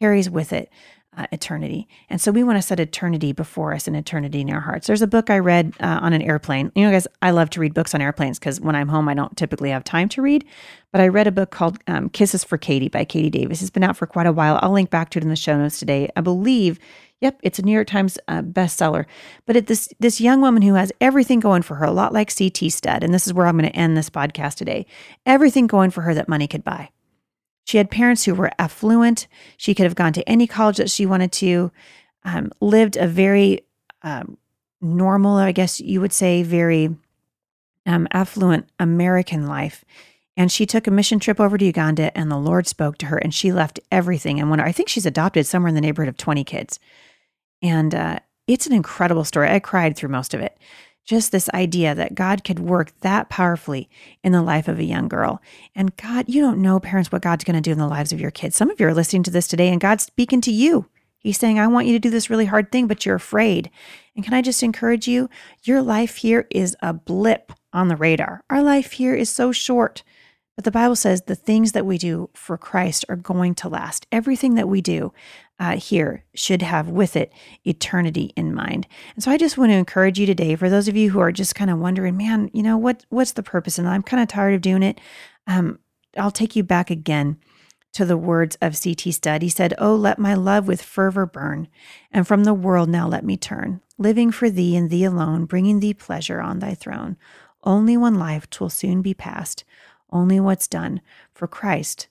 carries 0.00 0.30
with 0.30 0.52
it 0.52 0.70
uh, 1.16 1.26
eternity. 1.32 1.88
And 2.08 2.20
so 2.20 2.32
we 2.32 2.42
want 2.42 2.58
to 2.58 2.62
set 2.62 2.80
eternity 2.80 3.32
before 3.32 3.74
us 3.74 3.86
and 3.86 3.96
eternity 3.96 4.40
in 4.40 4.50
our 4.50 4.60
hearts. 4.60 4.86
There's 4.86 5.02
a 5.02 5.06
book 5.06 5.30
I 5.30 5.38
read 5.38 5.74
uh, 5.80 6.00
on 6.02 6.12
an 6.12 6.22
airplane. 6.22 6.72
You 6.74 6.84
know, 6.84 6.90
guys, 6.90 7.06
I 7.20 7.30
love 7.30 7.50
to 7.50 7.60
read 7.60 7.74
books 7.74 7.94
on 7.94 8.00
airplanes 8.00 8.38
because 8.38 8.60
when 8.60 8.74
I'm 8.74 8.88
home, 8.88 9.08
I 9.08 9.14
don't 9.14 9.36
typically 9.36 9.70
have 9.70 9.84
time 9.84 10.08
to 10.10 10.22
read. 10.22 10.44
But 10.90 11.00
I 11.00 11.08
read 11.08 11.26
a 11.26 11.32
book 11.32 11.50
called 11.50 11.78
um, 11.86 12.08
Kisses 12.08 12.44
for 12.44 12.58
Katie 12.58 12.88
by 12.88 13.04
Katie 13.04 13.30
Davis. 13.30 13.60
It's 13.60 13.70
been 13.70 13.82
out 13.82 13.96
for 13.96 14.06
quite 14.06 14.26
a 14.26 14.32
while. 14.32 14.58
I'll 14.62 14.72
link 14.72 14.90
back 14.90 15.10
to 15.10 15.18
it 15.18 15.22
in 15.22 15.28
the 15.28 15.36
show 15.36 15.56
notes 15.56 15.78
today. 15.78 16.08
I 16.16 16.20
believe 16.20 16.78
Yep, 17.22 17.38
it's 17.44 17.60
a 17.60 17.62
New 17.62 17.72
York 17.72 17.86
Times 17.86 18.18
uh, 18.26 18.42
bestseller. 18.42 19.06
But 19.46 19.54
it, 19.54 19.68
this 19.68 19.88
this 20.00 20.20
young 20.20 20.40
woman 20.40 20.60
who 20.60 20.74
has 20.74 20.90
everything 21.00 21.38
going 21.38 21.62
for 21.62 21.76
her, 21.76 21.84
a 21.84 21.92
lot 21.92 22.12
like 22.12 22.36
CT 22.36 22.72
Studd, 22.72 23.04
and 23.04 23.14
this 23.14 23.28
is 23.28 23.32
where 23.32 23.46
I'm 23.46 23.56
going 23.56 23.70
to 23.70 23.78
end 23.78 23.96
this 23.96 24.10
podcast 24.10 24.56
today. 24.56 24.86
Everything 25.24 25.68
going 25.68 25.92
for 25.92 26.00
her 26.02 26.14
that 26.14 26.28
money 26.28 26.48
could 26.48 26.64
buy. 26.64 26.90
She 27.64 27.78
had 27.78 27.90
parents 27.90 28.24
who 28.24 28.34
were 28.34 28.50
affluent. 28.58 29.26
She 29.56 29.74
could 29.74 29.84
have 29.84 29.94
gone 29.94 30.12
to 30.14 30.28
any 30.28 30.46
college 30.46 30.78
that 30.78 30.90
she 30.90 31.06
wanted 31.06 31.32
to. 31.32 31.70
Um, 32.24 32.52
lived 32.60 32.96
a 32.96 33.06
very 33.06 33.64
um, 34.02 34.36
normal, 34.80 35.36
I 35.36 35.52
guess 35.52 35.80
you 35.80 36.00
would 36.00 36.12
say, 36.12 36.42
very 36.42 36.94
um, 37.86 38.08
affluent 38.12 38.68
American 38.78 39.46
life. 39.46 39.84
And 40.36 40.50
she 40.50 40.66
took 40.66 40.86
a 40.86 40.90
mission 40.90 41.18
trip 41.18 41.38
over 41.38 41.58
to 41.58 41.64
Uganda, 41.64 42.16
and 42.16 42.30
the 42.30 42.38
Lord 42.38 42.66
spoke 42.66 42.96
to 42.98 43.06
her, 43.06 43.18
and 43.18 43.34
she 43.34 43.52
left 43.52 43.80
everything. 43.90 44.40
And 44.40 44.50
when 44.50 44.60
I 44.60 44.72
think 44.72 44.88
she's 44.88 45.06
adopted 45.06 45.46
somewhere 45.46 45.68
in 45.68 45.74
the 45.74 45.80
neighborhood 45.80 46.08
of 46.08 46.16
20 46.16 46.42
kids. 46.44 46.78
And 47.60 47.94
uh, 47.94 48.18
it's 48.46 48.66
an 48.66 48.72
incredible 48.72 49.24
story. 49.24 49.48
I 49.50 49.58
cried 49.58 49.96
through 49.96 50.08
most 50.08 50.32
of 50.32 50.40
it. 50.40 50.58
Just 51.04 51.32
this 51.32 51.48
idea 51.50 51.94
that 51.94 52.14
God 52.14 52.44
could 52.44 52.60
work 52.60 52.92
that 53.00 53.28
powerfully 53.28 53.88
in 54.22 54.32
the 54.32 54.42
life 54.42 54.68
of 54.68 54.78
a 54.78 54.84
young 54.84 55.08
girl. 55.08 55.42
And 55.74 55.96
God, 55.96 56.26
you 56.28 56.40
don't 56.40 56.62
know, 56.62 56.78
parents, 56.78 57.10
what 57.10 57.22
God's 57.22 57.44
going 57.44 57.56
to 57.56 57.60
do 57.60 57.72
in 57.72 57.78
the 57.78 57.88
lives 57.88 58.12
of 58.12 58.20
your 58.20 58.30
kids. 58.30 58.54
Some 58.54 58.70
of 58.70 58.78
you 58.78 58.86
are 58.86 58.94
listening 58.94 59.24
to 59.24 59.30
this 59.30 59.48
today, 59.48 59.68
and 59.68 59.80
God's 59.80 60.04
speaking 60.04 60.40
to 60.42 60.52
you. 60.52 60.86
He's 61.18 61.38
saying, 61.38 61.58
I 61.58 61.68
want 61.68 61.86
you 61.86 61.92
to 61.92 62.00
do 62.00 62.10
this 62.10 62.30
really 62.30 62.46
hard 62.46 62.72
thing, 62.72 62.86
but 62.86 63.06
you're 63.06 63.16
afraid. 63.16 63.70
And 64.14 64.24
can 64.24 64.34
I 64.34 64.42
just 64.42 64.62
encourage 64.62 65.06
you? 65.06 65.30
Your 65.62 65.80
life 65.80 66.16
here 66.16 66.46
is 66.50 66.76
a 66.80 66.92
blip 66.92 67.52
on 67.72 67.88
the 67.88 67.96
radar. 67.96 68.42
Our 68.50 68.62
life 68.62 68.92
here 68.92 69.14
is 69.14 69.30
so 69.30 69.52
short. 69.52 70.02
But 70.56 70.64
the 70.64 70.70
Bible 70.70 70.96
says 70.96 71.22
the 71.22 71.34
things 71.34 71.72
that 71.72 71.86
we 71.86 71.96
do 71.96 72.28
for 72.34 72.58
Christ 72.58 73.04
are 73.08 73.16
going 73.16 73.54
to 73.56 73.68
last. 73.68 74.06
Everything 74.12 74.54
that 74.56 74.68
we 74.68 74.80
do 74.80 75.12
uh, 75.62 75.76
here 75.76 76.24
should 76.34 76.60
have 76.60 76.88
with 76.88 77.14
it 77.14 77.32
eternity 77.64 78.32
in 78.34 78.52
mind. 78.52 78.84
And 79.14 79.22
so 79.22 79.30
I 79.30 79.38
just 79.38 79.56
want 79.56 79.70
to 79.70 79.76
encourage 79.76 80.18
you 80.18 80.26
today, 80.26 80.56
for 80.56 80.68
those 80.68 80.88
of 80.88 80.96
you 80.96 81.10
who 81.12 81.20
are 81.20 81.30
just 81.30 81.54
kind 81.54 81.70
of 81.70 81.78
wondering, 81.78 82.16
man, 82.16 82.50
you 82.52 82.64
know 82.64 82.76
what? 82.76 83.06
What's 83.10 83.30
the 83.30 83.44
purpose? 83.44 83.78
And 83.78 83.88
I'm 83.88 84.02
kind 84.02 84.20
of 84.20 84.28
tired 84.28 84.54
of 84.54 84.60
doing 84.60 84.82
it. 84.82 85.00
Um, 85.46 85.78
I'll 86.18 86.32
take 86.32 86.56
you 86.56 86.64
back 86.64 86.90
again 86.90 87.36
to 87.92 88.04
the 88.04 88.16
words 88.16 88.58
of 88.60 88.76
C.T. 88.76 89.12
Studd. 89.12 89.42
He 89.42 89.48
said, 89.48 89.72
"Oh, 89.78 89.94
let 89.94 90.18
my 90.18 90.34
love 90.34 90.66
with 90.66 90.82
fervor 90.82 91.26
burn, 91.26 91.68
and 92.10 92.26
from 92.26 92.42
the 92.42 92.54
world 92.54 92.88
now 92.88 93.06
let 93.06 93.24
me 93.24 93.36
turn, 93.36 93.82
living 93.98 94.32
for 94.32 94.50
thee 94.50 94.74
and 94.76 94.90
thee 94.90 95.04
alone, 95.04 95.44
bringing 95.44 95.78
thee 95.78 95.94
pleasure 95.94 96.40
on 96.40 96.58
thy 96.58 96.74
throne. 96.74 97.16
Only 97.62 97.96
one 97.96 98.16
life 98.16 98.50
twill 98.50 98.70
soon 98.70 99.00
be 99.00 99.14
past." 99.14 99.62
Only 100.10 100.38
what's 100.38 100.68
done 100.68 101.00
for 101.32 101.46
Christ 101.46 102.08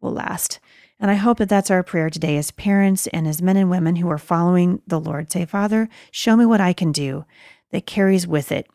will 0.00 0.12
last. 0.12 0.60
And 1.00 1.10
I 1.10 1.14
hope 1.14 1.38
that 1.38 1.48
that's 1.48 1.70
our 1.70 1.82
prayer 1.82 2.10
today 2.10 2.36
as 2.36 2.50
parents 2.50 3.06
and 3.08 3.26
as 3.26 3.40
men 3.40 3.56
and 3.56 3.70
women 3.70 3.96
who 3.96 4.10
are 4.10 4.18
following 4.18 4.82
the 4.86 5.00
Lord. 5.00 5.32
Say, 5.32 5.46
Father, 5.46 5.88
show 6.10 6.36
me 6.36 6.44
what 6.44 6.60
I 6.60 6.74
can 6.74 6.92
do 6.92 7.24
that 7.72 7.86
carries 7.86 8.26
with 8.26 8.52
it 8.52 8.68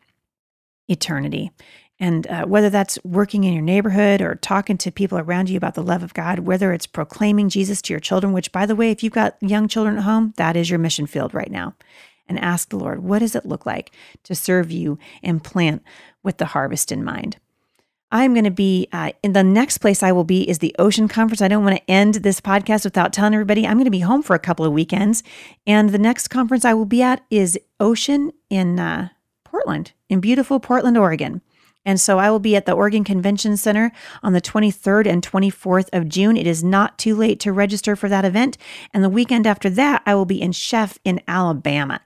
eternity. 0.88 1.52
And 1.98 2.26
uh, 2.26 2.44
whether 2.44 2.68
that's 2.68 2.98
working 3.04 3.44
in 3.44 3.54
your 3.54 3.62
neighborhood 3.62 4.20
or 4.20 4.34
talking 4.34 4.76
to 4.78 4.90
people 4.90 5.18
around 5.18 5.48
you 5.48 5.56
about 5.56 5.74
the 5.74 5.82
love 5.82 6.02
of 6.02 6.14
God, 6.14 6.40
whether 6.40 6.72
it's 6.72 6.86
proclaiming 6.86 7.48
Jesus 7.48 7.80
to 7.82 7.92
your 7.92 8.00
children, 8.00 8.32
which, 8.32 8.52
by 8.52 8.66
the 8.66 8.76
way, 8.76 8.90
if 8.90 9.02
you've 9.02 9.12
got 9.12 9.36
young 9.40 9.66
children 9.66 9.96
at 9.96 10.02
home, 10.02 10.34
that 10.36 10.56
is 10.56 10.68
your 10.68 10.78
mission 10.78 11.06
field 11.06 11.32
right 11.32 11.50
now. 11.50 11.74
And 12.28 12.38
ask 12.40 12.68
the 12.68 12.76
Lord, 12.76 13.02
what 13.02 13.20
does 13.20 13.36
it 13.36 13.46
look 13.46 13.64
like 13.64 13.92
to 14.24 14.34
serve 14.34 14.70
you 14.70 14.98
and 15.22 15.42
plant 15.42 15.82
with 16.22 16.38
the 16.38 16.46
harvest 16.46 16.90
in 16.90 17.04
mind? 17.04 17.38
I'm 18.12 18.34
going 18.34 18.44
to 18.44 18.50
be 18.50 18.88
uh, 18.92 19.12
in 19.22 19.32
the 19.32 19.42
next 19.42 19.78
place 19.78 20.02
I 20.02 20.12
will 20.12 20.24
be 20.24 20.48
is 20.48 20.60
the 20.60 20.74
Ocean 20.78 21.08
Conference. 21.08 21.42
I 21.42 21.48
don't 21.48 21.64
want 21.64 21.76
to 21.76 21.90
end 21.90 22.16
this 22.16 22.40
podcast 22.40 22.84
without 22.84 23.12
telling 23.12 23.34
everybody 23.34 23.66
I'm 23.66 23.76
going 23.76 23.84
to 23.84 23.90
be 23.90 24.00
home 24.00 24.22
for 24.22 24.36
a 24.36 24.40
couple 24.40 24.64
of 24.64 24.72
weekends. 24.72 25.24
And 25.66 25.90
the 25.90 25.98
next 25.98 26.28
conference 26.28 26.64
I 26.64 26.74
will 26.74 26.84
be 26.84 27.02
at 27.02 27.24
is 27.30 27.58
Ocean 27.80 28.32
in 28.48 28.78
uh, 28.78 29.08
Portland, 29.44 29.92
in 30.08 30.20
beautiful 30.20 30.60
Portland, 30.60 30.96
Oregon. 30.96 31.42
And 31.84 32.00
so 32.00 32.18
I 32.18 32.30
will 32.30 32.40
be 32.40 32.56
at 32.56 32.66
the 32.66 32.72
Oregon 32.72 33.04
Convention 33.04 33.56
Center 33.56 33.92
on 34.22 34.32
the 34.32 34.40
23rd 34.40 35.06
and 35.06 35.22
24th 35.22 35.88
of 35.92 36.08
June. 36.08 36.36
It 36.36 36.46
is 36.46 36.62
not 36.62 36.98
too 36.98 37.14
late 37.14 37.38
to 37.40 37.52
register 37.52 37.94
for 37.94 38.08
that 38.08 38.24
event. 38.24 38.58
And 38.92 39.04
the 39.04 39.08
weekend 39.08 39.46
after 39.46 39.70
that, 39.70 40.02
I 40.04 40.16
will 40.16 40.24
be 40.24 40.42
in 40.42 40.50
Chef 40.50 40.98
in 41.04 41.20
Alabama. 41.28 42.00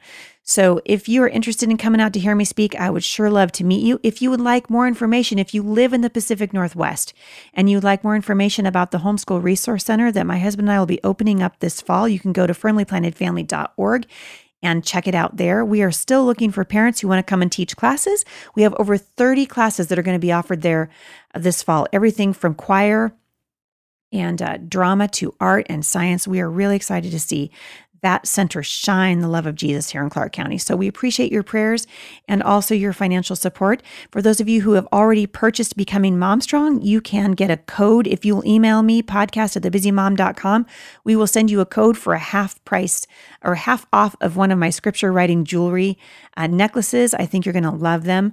So 0.50 0.80
if 0.84 1.08
you 1.08 1.22
are 1.22 1.28
interested 1.28 1.70
in 1.70 1.76
coming 1.76 2.00
out 2.00 2.12
to 2.12 2.18
hear 2.18 2.34
me 2.34 2.44
speak, 2.44 2.74
I 2.74 2.90
would 2.90 3.04
sure 3.04 3.30
love 3.30 3.52
to 3.52 3.62
meet 3.62 3.84
you. 3.84 4.00
If 4.02 4.20
you 4.20 4.30
would 4.30 4.40
like 4.40 4.68
more 4.68 4.88
information, 4.88 5.38
if 5.38 5.54
you 5.54 5.62
live 5.62 5.92
in 5.92 6.00
the 6.00 6.10
Pacific 6.10 6.52
Northwest 6.52 7.14
and 7.54 7.70
you'd 7.70 7.84
like 7.84 8.02
more 8.02 8.16
information 8.16 8.66
about 8.66 8.90
the 8.90 8.98
Homeschool 8.98 9.44
Resource 9.44 9.84
Center 9.84 10.10
that 10.10 10.26
my 10.26 10.40
husband 10.40 10.66
and 10.68 10.74
I 10.74 10.80
will 10.80 10.86
be 10.86 10.98
opening 11.04 11.40
up 11.40 11.60
this 11.60 11.80
fall, 11.80 12.08
you 12.08 12.18
can 12.18 12.32
go 12.32 12.48
to 12.48 12.52
firmlyplantedfamily.org 12.52 14.06
and 14.60 14.84
check 14.84 15.06
it 15.06 15.14
out 15.14 15.36
there. 15.36 15.64
We 15.64 15.82
are 15.82 15.92
still 15.92 16.26
looking 16.26 16.50
for 16.50 16.64
parents 16.64 16.98
who 16.98 17.06
want 17.06 17.24
to 17.24 17.30
come 17.30 17.42
and 17.42 17.52
teach 17.52 17.76
classes. 17.76 18.24
We 18.56 18.62
have 18.62 18.74
over 18.74 18.96
30 18.96 19.46
classes 19.46 19.86
that 19.86 20.00
are 20.00 20.02
going 20.02 20.18
to 20.18 20.26
be 20.26 20.32
offered 20.32 20.62
there 20.62 20.90
this 21.32 21.62
fall, 21.62 21.86
everything 21.92 22.32
from 22.32 22.56
choir 22.56 23.14
and 24.12 24.42
uh, 24.42 24.56
drama 24.56 25.06
to 25.06 25.32
art 25.40 25.66
and 25.68 25.86
science. 25.86 26.26
We 26.26 26.40
are 26.40 26.50
really 26.50 26.74
excited 26.74 27.12
to 27.12 27.20
see 27.20 27.52
that 28.02 28.26
center 28.26 28.62
shine 28.62 29.20
the 29.20 29.28
love 29.28 29.46
of 29.46 29.54
Jesus 29.54 29.90
here 29.90 30.02
in 30.02 30.10
Clark 30.10 30.32
County. 30.32 30.58
So 30.58 30.76
we 30.76 30.88
appreciate 30.88 31.32
your 31.32 31.42
prayers 31.42 31.86
and 32.28 32.42
also 32.42 32.74
your 32.74 32.92
financial 32.92 33.36
support. 33.36 33.82
For 34.10 34.22
those 34.22 34.40
of 34.40 34.48
you 34.48 34.62
who 34.62 34.72
have 34.72 34.88
already 34.92 35.26
purchased 35.26 35.76
Becoming 35.76 36.18
Mom 36.18 36.40
Strong, 36.40 36.82
you 36.82 37.00
can 37.00 37.32
get 37.32 37.50
a 37.50 37.56
code. 37.56 38.06
If 38.06 38.24
you'll 38.24 38.46
email 38.46 38.82
me, 38.82 39.02
podcast 39.02 39.56
at 39.56 39.62
thebusymom.com, 39.62 40.66
we 41.04 41.16
will 41.16 41.26
send 41.26 41.50
you 41.50 41.60
a 41.60 41.66
code 41.66 41.96
for 41.98 42.14
a 42.14 42.18
half 42.18 42.62
price 42.64 43.06
or 43.42 43.54
half 43.54 43.86
off 43.92 44.16
of 44.20 44.36
one 44.36 44.50
of 44.50 44.58
my 44.58 44.70
scripture 44.70 45.12
writing 45.12 45.44
jewelry 45.44 45.98
uh, 46.36 46.46
necklaces. 46.46 47.14
I 47.14 47.26
think 47.26 47.44
you're 47.44 47.52
going 47.52 47.62
to 47.64 47.70
love 47.70 48.04
them. 48.04 48.32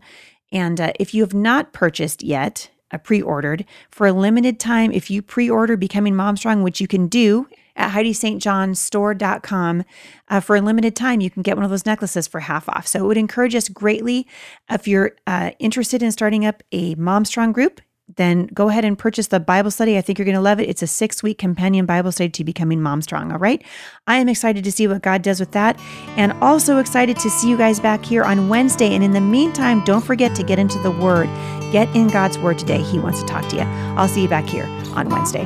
And 0.51 0.79
uh, 0.79 0.93
if 0.99 1.13
you 1.13 1.23
have 1.23 1.33
not 1.33 1.73
purchased 1.73 2.23
yet, 2.23 2.69
uh, 2.91 2.97
pre 2.97 3.21
ordered 3.21 3.65
for 3.89 4.07
a 4.07 4.13
limited 4.13 4.59
time, 4.59 4.91
if 4.91 5.09
you 5.09 5.21
pre 5.21 5.49
order 5.49 5.75
Becoming 5.75 6.15
Mom 6.15 6.37
Strong, 6.37 6.63
which 6.63 6.79
you 6.79 6.87
can 6.87 7.07
do 7.07 7.47
at 7.77 7.91
HeidiSt.JohnStore.com. 7.91 9.83
Uh, 10.27 10.39
for 10.39 10.55
a 10.55 10.61
limited 10.61 10.95
time, 10.95 11.21
you 11.21 11.29
can 11.29 11.43
get 11.43 11.55
one 11.55 11.63
of 11.63 11.69
those 11.69 11.85
necklaces 11.85 12.27
for 12.27 12.41
half 12.41 12.67
off. 12.67 12.87
So 12.87 12.99
it 12.99 13.07
would 13.07 13.17
encourage 13.17 13.55
us 13.55 13.69
greatly 13.69 14.27
if 14.69 14.87
you're 14.87 15.13
uh, 15.25 15.51
interested 15.59 16.03
in 16.03 16.11
starting 16.11 16.45
up 16.45 16.63
a 16.71 16.95
Mom 16.95 17.23
Strong 17.23 17.53
group. 17.53 17.79
Then 18.15 18.47
go 18.47 18.69
ahead 18.69 18.85
and 18.85 18.97
purchase 18.97 19.27
the 19.27 19.39
Bible 19.39 19.69
study. 19.69 19.97
I 19.97 20.01
think 20.01 20.17
you're 20.17 20.25
going 20.25 20.35
to 20.35 20.41
love 20.41 20.61
it. 20.61 20.69
It's 20.69 20.81
a 20.81 20.87
six 20.87 21.21
week 21.21 21.37
companion 21.37 21.85
Bible 21.85 22.13
study 22.13 22.29
to 22.29 22.43
becoming 22.45 22.81
mom 22.81 23.01
strong. 23.01 23.33
All 23.33 23.37
right. 23.37 23.61
I 24.07 24.17
am 24.17 24.29
excited 24.29 24.63
to 24.63 24.71
see 24.71 24.87
what 24.87 25.01
God 25.01 25.21
does 25.21 25.41
with 25.41 25.51
that 25.51 25.77
and 26.15 26.31
also 26.41 26.77
excited 26.77 27.17
to 27.17 27.29
see 27.29 27.49
you 27.49 27.57
guys 27.57 27.81
back 27.81 28.05
here 28.05 28.23
on 28.23 28.47
Wednesday. 28.47 28.95
And 28.95 29.03
in 29.03 29.11
the 29.11 29.21
meantime, 29.21 29.83
don't 29.83 30.03
forget 30.05 30.33
to 30.35 30.43
get 30.43 30.57
into 30.57 30.79
the 30.79 30.91
Word. 30.91 31.27
Get 31.73 31.93
in 31.93 32.07
God's 32.07 32.39
Word 32.39 32.57
today. 32.57 32.81
He 32.81 32.97
wants 32.97 33.21
to 33.21 33.27
talk 33.27 33.47
to 33.49 33.57
you. 33.57 33.63
I'll 33.97 34.07
see 34.07 34.21
you 34.21 34.29
back 34.29 34.45
here 34.45 34.65
on 34.95 35.09
Wednesday. 35.09 35.45